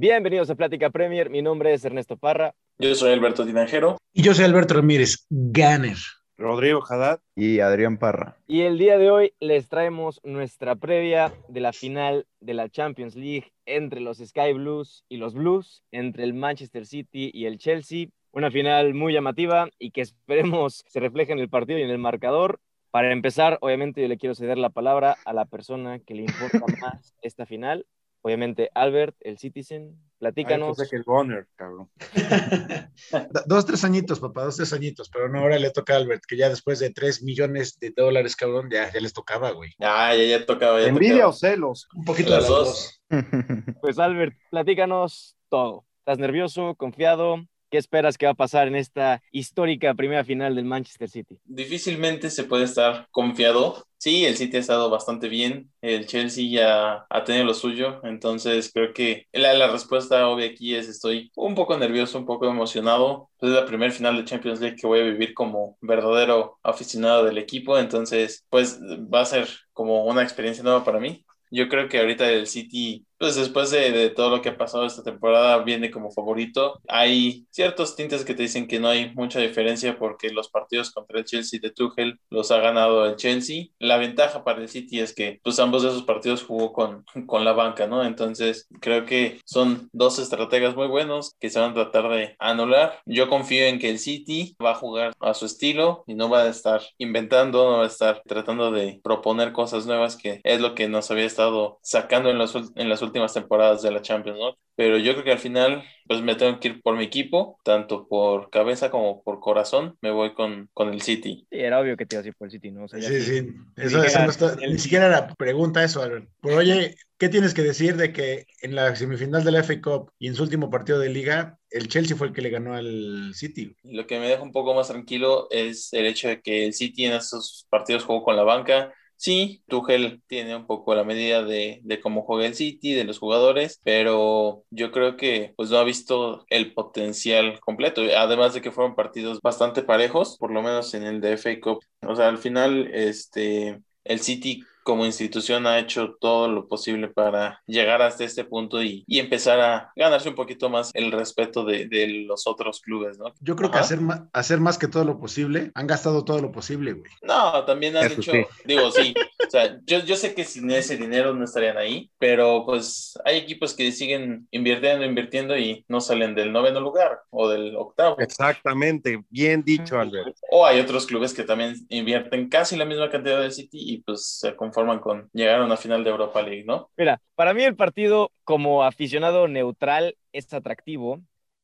Bienvenidos 0.00 0.48
a 0.48 0.54
Plática 0.54 0.88
Premier. 0.88 1.28
Mi 1.28 1.42
nombre 1.42 1.74
es 1.74 1.84
Ernesto 1.84 2.16
Parra. 2.16 2.54
Yo 2.78 2.94
soy 2.94 3.12
Alberto 3.12 3.44
Tinajero. 3.44 3.98
Y 4.14 4.22
yo 4.22 4.32
soy 4.32 4.46
Alberto 4.46 4.72
Ramírez, 4.72 5.26
Ganner. 5.28 5.98
Rodrigo 6.38 6.82
Haddad. 6.88 7.20
Y 7.36 7.60
Adrián 7.60 7.98
Parra. 7.98 8.38
Y 8.46 8.62
el 8.62 8.78
día 8.78 8.96
de 8.96 9.10
hoy 9.10 9.34
les 9.40 9.68
traemos 9.68 10.22
nuestra 10.24 10.74
previa 10.74 11.34
de 11.48 11.60
la 11.60 11.74
final 11.74 12.26
de 12.40 12.54
la 12.54 12.70
Champions 12.70 13.14
League 13.14 13.52
entre 13.66 14.00
los 14.00 14.16
Sky 14.16 14.54
Blues 14.54 15.04
y 15.10 15.18
los 15.18 15.34
Blues, 15.34 15.82
entre 15.92 16.24
el 16.24 16.32
Manchester 16.32 16.86
City 16.86 17.30
y 17.34 17.44
el 17.44 17.58
Chelsea. 17.58 18.06
Una 18.32 18.50
final 18.50 18.94
muy 18.94 19.12
llamativa 19.12 19.68
y 19.78 19.90
que 19.90 20.00
esperemos 20.00 20.82
se 20.88 21.00
refleje 21.00 21.32
en 21.32 21.40
el 21.40 21.50
partido 21.50 21.78
y 21.78 21.82
en 21.82 21.90
el 21.90 21.98
marcador. 21.98 22.58
Para 22.90 23.12
empezar, 23.12 23.58
obviamente 23.60 24.00
yo 24.00 24.08
le 24.08 24.16
quiero 24.16 24.34
ceder 24.34 24.56
la 24.56 24.70
palabra 24.70 25.18
a 25.26 25.34
la 25.34 25.44
persona 25.44 25.98
que 25.98 26.14
le 26.14 26.22
importa 26.22 26.60
más 26.80 27.14
esta 27.20 27.44
final. 27.44 27.84
Obviamente, 28.22 28.70
Albert, 28.74 29.16
el 29.20 29.38
Citizen, 29.38 29.98
platícanos. 30.18 30.78
Ay, 30.78 30.88
que 30.90 30.96
el 30.96 31.04
Bonner, 31.04 31.46
cabrón. 31.56 31.88
dos, 33.46 33.64
tres 33.64 33.82
añitos, 33.84 34.20
papá, 34.20 34.44
dos, 34.44 34.56
tres 34.56 34.72
añitos, 34.74 35.08
pero 35.08 35.28
no, 35.28 35.40
ahora 35.40 35.58
le 35.58 35.70
toca 35.70 35.94
a 35.94 35.96
Albert, 35.96 36.24
que 36.28 36.36
ya 36.36 36.48
después 36.50 36.78
de 36.80 36.90
tres 36.90 37.22
millones 37.22 37.78
de 37.78 37.90
dólares, 37.96 38.36
cabrón, 38.36 38.68
ya, 38.70 38.92
ya 38.92 39.00
les 39.00 39.14
tocaba, 39.14 39.52
güey. 39.52 39.70
Ah, 39.80 40.14
ya, 40.14 40.24
ya 40.24 40.44
tocaba. 40.46 40.80
Ya 40.80 40.88
¿Envidia 40.88 41.14
tocaba. 41.14 41.28
o 41.30 41.32
celos? 41.32 41.88
Un 41.94 42.04
poquito 42.04 42.30
Las 42.30 42.44
de 42.44 42.50
las 42.50 42.58
dos. 42.58 43.00
dos. 43.08 43.76
Pues 43.80 43.98
Albert, 43.98 44.36
platícanos 44.50 45.36
todo. 45.48 45.86
¿Estás 46.00 46.18
nervioso, 46.18 46.74
confiado? 46.76 47.36
¿Qué 47.70 47.78
esperas 47.78 48.18
que 48.18 48.26
va 48.26 48.32
a 48.32 48.34
pasar 48.34 48.66
en 48.66 48.74
esta 48.74 49.22
histórica 49.30 49.94
primera 49.94 50.24
final 50.24 50.56
del 50.56 50.64
Manchester 50.64 51.08
City? 51.08 51.38
Difícilmente 51.44 52.28
se 52.28 52.42
puede 52.42 52.64
estar 52.64 53.06
confiado. 53.12 53.86
Sí, 53.96 54.24
el 54.24 54.36
City 54.36 54.56
ha 54.56 54.60
estado 54.60 54.90
bastante 54.90 55.28
bien. 55.28 55.70
El 55.80 56.06
Chelsea 56.06 56.50
ya 56.50 57.06
ha 57.08 57.24
tenido 57.24 57.44
lo 57.44 57.54
suyo. 57.54 58.00
Entonces 58.02 58.72
creo 58.74 58.92
que 58.92 59.28
la, 59.32 59.70
respuesta 59.70 60.26
obvia 60.26 60.46
aquí 60.46 60.74
es 60.74 60.88
estoy 60.88 61.30
un 61.36 61.54
poco 61.54 61.78
nervioso, 61.78 62.18
un 62.18 62.26
poco 62.26 62.48
emocionado. 62.48 63.30
Es 63.40 63.50
la 63.50 63.66
primera 63.66 63.92
final 63.92 64.16
de 64.16 64.24
Champions 64.24 64.60
League 64.60 64.76
que 64.76 64.88
voy 64.88 65.00
a 65.00 65.04
vivir 65.04 65.32
como 65.32 65.78
verdadero 65.80 66.58
aficionado 66.64 67.24
del 67.24 67.38
equipo. 67.38 67.78
Entonces, 67.78 68.44
pues 68.50 68.80
va 68.82 69.20
a 69.20 69.26
ser 69.26 69.48
como 69.72 70.06
una 70.06 70.24
experiencia 70.24 70.64
nueva 70.64 70.82
para 70.82 70.98
mí. 70.98 71.24
Yo 71.52 71.68
creo 71.68 71.88
que 71.88 71.98
ahorita 71.98 72.28
el 72.30 72.48
City, 72.48 73.06
pues 73.20 73.36
después 73.36 73.70
de, 73.70 73.92
de, 73.92 74.08
todo 74.08 74.30
lo 74.30 74.40
que 74.40 74.48
ha 74.48 74.56
pasado 74.56 74.86
esta 74.86 75.02
temporada, 75.02 75.58
viene 75.58 75.90
como 75.90 76.10
favorito. 76.10 76.80
Hay 76.88 77.46
ciertos 77.50 77.94
tintes 77.94 78.24
que 78.24 78.32
te 78.32 78.44
dicen 78.44 78.66
que 78.66 78.80
no 78.80 78.88
hay 78.88 79.14
mucha 79.14 79.40
diferencia 79.40 79.98
porque 79.98 80.30
los 80.30 80.48
partidos 80.48 80.90
contra 80.90 81.18
el 81.18 81.26
Chelsea 81.26 81.60
de 81.60 81.70
Tuchel 81.70 82.18
los 82.30 82.50
ha 82.50 82.60
ganado 82.60 83.04
el 83.04 83.16
Chelsea. 83.16 83.66
La 83.78 83.98
ventaja 83.98 84.42
para 84.42 84.62
el 84.62 84.70
City 84.70 85.00
es 85.00 85.14
que 85.14 85.38
pues 85.44 85.58
ambos 85.58 85.82
de 85.82 85.90
esos 85.90 86.04
partidos 86.04 86.44
jugó 86.44 86.72
con, 86.72 87.04
con 87.26 87.44
la 87.44 87.52
banca, 87.52 87.86
¿no? 87.86 88.02
Entonces 88.04 88.66
creo 88.80 89.04
que 89.04 89.38
son 89.44 89.90
dos 89.92 90.18
estrategas 90.18 90.74
muy 90.74 90.86
buenos 90.86 91.36
que 91.38 91.50
se 91.50 91.60
van 91.60 91.72
a 91.72 91.74
tratar 91.74 92.08
de 92.08 92.36
anular. 92.38 93.00
Yo 93.04 93.28
confío 93.28 93.66
en 93.66 93.78
que 93.78 93.90
el 93.90 93.98
City 93.98 94.56
va 94.64 94.70
a 94.70 94.76
jugar 94.76 95.12
a 95.20 95.34
su 95.34 95.44
estilo 95.44 96.04
y 96.06 96.14
no 96.14 96.30
va 96.30 96.44
a 96.44 96.48
estar 96.48 96.80
inventando, 96.96 97.70
no 97.70 97.78
va 97.78 97.84
a 97.84 97.88
estar 97.88 98.22
tratando 98.26 98.70
de 98.70 98.98
proponer 99.04 99.52
cosas 99.52 99.84
nuevas 99.84 100.16
que 100.16 100.40
es 100.42 100.62
lo 100.62 100.74
que 100.74 100.88
nos 100.88 101.10
había 101.10 101.26
estado 101.26 101.78
sacando 101.82 102.30
en, 102.30 102.38
los, 102.38 102.54
en 102.54 102.88
las 102.88 103.02
últimas 103.02 103.09
temporadas 103.12 103.82
de 103.82 103.90
la 103.90 104.02
Champions, 104.02 104.38
¿no? 104.38 104.56
Pero 104.76 104.96
yo 104.98 105.12
creo 105.12 105.24
que 105.24 105.32
al 105.32 105.38
final, 105.38 105.82
pues 106.06 106.22
me 106.22 106.34
tengo 106.36 106.58
que 106.58 106.68
ir 106.68 106.82
por 106.82 106.96
mi 106.96 107.04
equipo, 107.04 107.58
tanto 107.64 108.08
por 108.08 108.50
cabeza 108.50 108.90
como 108.90 109.22
por 109.22 109.40
corazón, 109.40 109.96
me 110.00 110.10
voy 110.10 110.32
con, 110.34 110.70
con 110.72 110.88
el 110.92 111.02
City. 111.02 111.46
Sí, 111.50 111.58
era 111.60 111.80
obvio 111.80 111.96
que 111.96 112.06
te 112.06 112.16
ibas 112.16 112.24
a 112.24 112.28
ir 112.28 112.34
por 112.36 112.46
el 112.46 112.52
City, 112.52 112.70
¿no? 112.70 112.84
O 112.84 112.88
sea, 112.88 113.00
Sí, 113.00 113.20
sí, 113.20 113.42
ni 113.42 113.84
eso, 113.84 114.02
siquiera- 114.02 114.06
eso 114.06 114.18
no 114.22 114.30
está- 114.30 114.54
el- 114.64 114.72
ni 114.72 114.78
siquiera 114.78 115.06
era 115.06 115.28
pregunta 115.34 115.84
eso, 115.84 116.02
Albert. 116.02 116.28
Pero 116.40 116.56
oye, 116.56 116.96
¿qué 117.18 117.28
tienes 117.28 117.52
que 117.54 117.62
decir 117.62 117.96
de 117.96 118.12
que 118.12 118.46
en 118.62 118.74
la 118.74 118.94
semifinal 118.96 119.44
de 119.44 119.50
la 119.52 119.60
FA 119.60 119.80
Cup 119.82 120.12
y 120.18 120.28
en 120.28 120.34
su 120.34 120.42
último 120.42 120.70
partido 120.70 120.98
de 120.98 121.10
liga, 121.10 121.58
el 121.70 121.88
Chelsea 121.88 122.16
fue 122.16 122.28
el 122.28 122.32
que 122.32 122.42
le 122.42 122.50
ganó 122.50 122.74
al 122.74 123.32
City? 123.34 123.74
Lo 123.82 124.06
que 124.06 124.18
me 124.18 124.28
deja 124.28 124.42
un 124.42 124.52
poco 124.52 124.74
más 124.74 124.88
tranquilo 124.88 125.46
es 125.50 125.92
el 125.92 126.06
hecho 126.06 126.28
de 126.28 126.40
que 126.40 126.66
el 126.66 126.72
City 126.74 127.06
en 127.06 127.14
esos 127.14 127.66
partidos 127.70 128.04
jugó 128.04 128.22
con 128.22 128.36
la 128.36 128.42
banca. 128.44 128.92
Sí, 129.22 129.62
Tuchel 129.68 130.22
tiene 130.28 130.56
un 130.56 130.66
poco 130.66 130.94
la 130.94 131.04
medida 131.04 131.42
de, 131.42 131.80
de 131.82 132.00
cómo 132.00 132.22
juega 132.22 132.46
el 132.46 132.54
City, 132.54 132.94
de 132.94 133.04
los 133.04 133.18
jugadores, 133.18 133.78
pero 133.84 134.64
yo 134.70 134.92
creo 134.92 135.18
que 135.18 135.52
pues 135.58 135.68
no 135.70 135.76
ha 135.76 135.84
visto 135.84 136.46
el 136.48 136.72
potencial 136.72 137.60
completo. 137.60 138.00
Además 138.16 138.54
de 138.54 138.62
que 138.62 138.70
fueron 138.72 138.94
partidos 138.94 139.38
bastante 139.42 139.82
parejos, 139.82 140.38
por 140.38 140.50
lo 140.50 140.62
menos 140.62 140.94
en 140.94 141.02
el 141.02 141.20
de 141.20 141.34
FA 141.34 141.60
Cup. 141.60 141.80
O 142.08 142.16
sea, 142.16 142.28
al 142.28 142.38
final, 142.38 142.88
este, 142.94 143.82
el 144.04 144.20
City 144.20 144.62
como 144.82 145.06
institución 145.06 145.66
ha 145.66 145.78
hecho 145.78 146.16
todo 146.20 146.48
lo 146.48 146.68
posible 146.68 147.08
para 147.08 147.60
llegar 147.66 148.02
hasta 148.02 148.24
este 148.24 148.44
punto 148.44 148.82
y, 148.82 149.04
y 149.06 149.18
empezar 149.18 149.60
a 149.60 149.92
ganarse 149.96 150.28
un 150.28 150.34
poquito 150.34 150.68
más 150.70 150.90
el 150.94 151.12
respeto 151.12 151.64
de, 151.64 151.86
de 151.88 152.06
los 152.26 152.46
otros 152.46 152.80
clubes, 152.80 153.18
¿no? 153.18 153.32
Yo 153.40 153.56
creo 153.56 153.70
que 153.70 153.76
Ajá. 153.76 153.84
hacer, 153.84 154.00
ma- 154.00 154.28
hacer 154.32 154.60
más 154.60 154.78
que 154.78 154.88
todo 154.88 155.04
lo 155.04 155.18
posible, 155.20 155.70
han 155.74 155.86
gastado 155.86 156.24
todo 156.24 156.40
lo 156.40 156.52
posible, 156.52 156.92
güey. 156.92 157.10
No, 157.22 157.64
también 157.64 157.96
han 157.96 158.06
Eso 158.06 158.16
hecho, 158.22 158.32
sí. 158.32 158.44
digo, 158.64 158.90
sí, 158.90 159.16
o 159.46 159.50
sea, 159.50 159.78
yo, 159.84 159.98
yo 160.00 160.16
sé 160.16 160.34
que 160.34 160.44
sin 160.44 160.70
ese 160.70 160.96
dinero 160.96 161.34
no 161.34 161.44
estarían 161.44 161.76
ahí, 161.76 162.10
pero 162.18 162.64
pues 162.64 163.18
hay 163.24 163.36
equipos 163.38 163.74
que 163.74 163.90
siguen 163.92 164.46
invirtiendo, 164.50 165.04
invirtiendo 165.04 165.56
y 165.58 165.84
no 165.88 166.00
salen 166.00 166.34
del 166.34 166.52
noveno 166.52 166.80
lugar 166.80 167.20
o 167.30 167.48
del 167.48 167.76
octavo. 167.76 168.16
Exactamente, 168.18 169.22
bien 169.28 169.62
dicho, 169.62 169.98
Albert. 169.98 170.36
O 170.50 170.64
hay 170.64 170.80
otros 170.80 171.06
clubes 171.06 171.34
que 171.34 171.42
también 171.42 171.74
invierten 171.88 172.48
casi 172.48 172.76
la 172.76 172.84
misma 172.84 173.10
cantidad 173.10 173.40
del 173.40 173.52
City 173.52 173.78
y 173.80 174.02
pues 174.02 174.24
se 174.38 174.54
conforman 174.70 175.00
con 175.00 175.28
llegar 175.32 175.60
a 175.60 175.64
una 175.64 175.76
final 175.76 176.04
de 176.04 176.10
Europa 176.10 176.40
League, 176.42 176.64
¿no? 176.64 176.90
Mira, 176.96 177.20
para 177.34 177.52
mí 177.52 177.62
el 177.64 177.74
partido 177.74 178.30
como 178.44 178.84
aficionado 178.84 179.48
neutral 179.48 180.16
es 180.32 180.52
atractivo. 180.54 181.20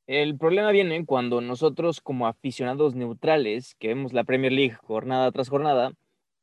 El 0.06 0.36
problema 0.36 0.70
viene 0.70 1.04
cuando 1.06 1.40
nosotros 1.40 2.00
como 2.00 2.26
aficionados 2.26 2.94
neutrales, 2.94 3.76
que 3.78 3.88
vemos 3.88 4.12
la 4.12 4.24
Premier 4.24 4.52
League 4.52 4.74
jornada 4.74 5.30
tras 5.32 5.48
jornada, 5.48 5.92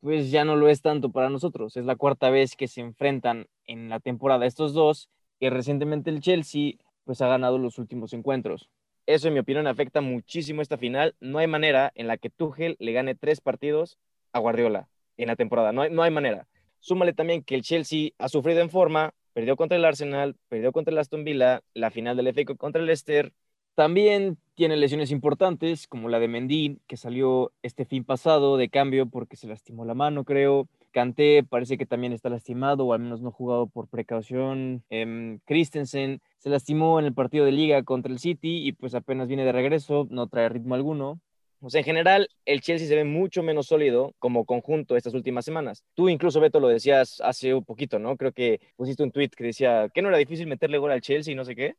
pues 0.02 0.32
ya 0.32 0.44
no 0.46 0.56
lo 0.56 0.70
es 0.70 0.82
tanto 0.82 1.12
para 1.12 1.30
nosotros. 1.30 1.78
Es 1.78 1.86
la 1.86 1.96
cuarta 1.96 2.30
vez 2.30 2.56
que 2.56 2.68
se 2.68 2.82
enfrentan 2.82 3.48
en 3.66 3.90
la 3.90 4.00
temporada 4.00 4.46
estos 4.46 4.74
dos 4.74 5.10
y 5.40 5.50
recientemente 5.50 6.10
el 6.10 6.22
Chelsea 6.22 6.74
pues 7.06 7.22
ha 7.22 7.28
ganado 7.28 7.58
los 7.58 7.78
últimos 7.78 8.14
encuentros. 8.14 8.70
Eso 9.06 9.28
en 9.28 9.34
mi 9.34 9.42
opinión 9.42 9.68
afecta 9.68 10.02
muchísimo 10.02 10.62
esta 10.62 10.78
final. 10.78 11.16
No 11.20 11.40
hay 11.40 11.48
manera 11.48 11.92
en 11.96 12.08
la 12.08 12.18
que 12.18 12.30
Tuchel 12.30 12.78
le 12.80 12.94
gane 12.94 13.16
tres 13.16 13.42
partidos 13.42 13.98
a 14.32 14.40
Guardiola 14.40 14.88
en 15.18 15.28
la 15.28 15.36
temporada. 15.36 15.72
No 15.72 15.82
hay, 15.82 15.90
no 15.90 16.04
hay 16.04 16.12
manera. 16.12 16.48
Súmale 16.84 17.14
también 17.14 17.44
que 17.44 17.56
el 17.56 17.62
Chelsea 17.62 18.10
ha 18.18 18.28
sufrido 18.28 18.60
en 18.60 18.70
forma, 18.70 19.14
perdió 19.32 19.56
contra 19.56 19.78
el 19.78 19.86
Arsenal, 19.86 20.36
perdió 20.50 20.74
contra 20.74 20.92
el 20.92 20.98
Aston 20.98 21.24
Villa, 21.24 21.62
la 21.74 21.92
final 21.92 22.18
del 22.18 22.28
FA 22.28 22.44
contra 22.58 22.82
el 22.82 22.88
Leicester. 22.88 23.32
También 23.74 24.38
tiene 24.54 24.76
lesiones 24.76 25.10
importantes, 25.10 25.88
como 25.88 26.10
la 26.10 26.20
de 26.20 26.28
Mendy, 26.28 26.82
que 26.86 26.98
salió 26.98 27.54
este 27.62 27.86
fin 27.86 28.04
pasado 28.04 28.58
de 28.58 28.68
cambio 28.68 29.06
porque 29.06 29.38
se 29.38 29.48
lastimó 29.48 29.86
la 29.86 29.94
mano, 29.94 30.26
creo. 30.26 30.68
Kanté 30.92 31.46
parece 31.46 31.78
que 31.78 31.86
también 31.86 32.12
está 32.12 32.28
lastimado, 32.28 32.86
o 32.86 32.92
al 32.92 33.00
menos 33.00 33.22
no 33.22 33.32
jugado 33.32 33.68
por 33.68 33.88
precaución. 33.88 34.84
Em, 34.90 35.40
Christensen 35.46 36.22
se 36.38 36.50
lastimó 36.50 37.00
en 37.00 37.06
el 37.06 37.14
partido 37.14 37.46
de 37.46 37.54
liga 37.54 37.82
contra 37.84 38.12
el 38.12 38.20
City 38.20 38.68
y 38.68 38.74
pues 38.74 38.94
apenas 38.94 39.30
viene 39.30 39.46
de 39.46 39.54
regreso, 39.54 40.06
no 40.10 40.28
trae 40.28 40.50
ritmo 40.50 40.76
alguno. 40.76 41.22
O 41.66 41.70
sea, 41.70 41.80
en 41.80 41.86
general, 41.86 42.28
el 42.46 42.62
Chelsea 42.62 42.88
se 42.88 42.96
ve 42.96 43.04
mucho 43.06 43.42
menos 43.42 43.68
sólido 43.68 44.14
como 44.20 44.46
conjunto 44.46 44.96
estas 44.98 45.14
últimas 45.14 45.46
semanas. 45.46 45.84
Tú 45.96 46.10
incluso, 46.10 46.40
Beto, 46.40 46.60
lo 46.60 46.68
decías 46.68 47.22
hace 47.22 47.54
un 47.54 47.64
poquito, 47.64 48.00
¿no? 48.00 48.18
Creo 48.18 48.34
que 48.34 48.60
pusiste 48.76 49.02
un 49.04 49.12
tweet 49.12 49.30
que 49.30 49.46
decía 49.46 49.90
que 49.94 50.02
no 50.02 50.10
era 50.10 50.18
difícil 50.18 50.46
meterle 50.48 50.78
gol 50.78 50.92
al 50.92 51.02
Chelsea 51.02 51.32
y 51.32 51.36
no 51.36 51.46
sé 51.46 51.56
qué. 51.56 51.76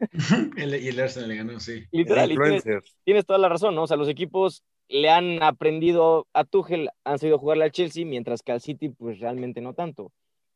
El- 0.56 0.82
y 0.82 0.88
el 0.88 1.00
Arsenal 1.00 1.28
le 1.28 1.36
ganó, 1.36 1.60
sí. 1.60 1.84
Literal, 1.92 2.28
tienes, 2.28 2.54
Influencers. 2.56 2.96
tienes 3.04 3.26
toda 3.26 3.38
la 3.38 3.48
razón, 3.48 3.74
¿no? 3.74 3.84
O 3.84 3.86
sea, 3.86 3.96
los 3.96 4.08
equipos 4.08 4.62
le 4.88 5.08
han 5.10 5.42
aprendido 5.42 6.26
a 6.32 6.44
Tuchel, 6.44 6.90
han 7.04 7.18
sabido 7.18 7.38
jugarle 7.38 7.64
al 7.64 7.72
Chelsea, 7.72 8.04
mientras 8.04 8.42
que 8.42 8.52
al 8.52 8.60
City, 8.60 8.88
pues 8.88 9.20
realmente 9.20 9.60
no 9.60 9.74
tanto. 9.74 10.12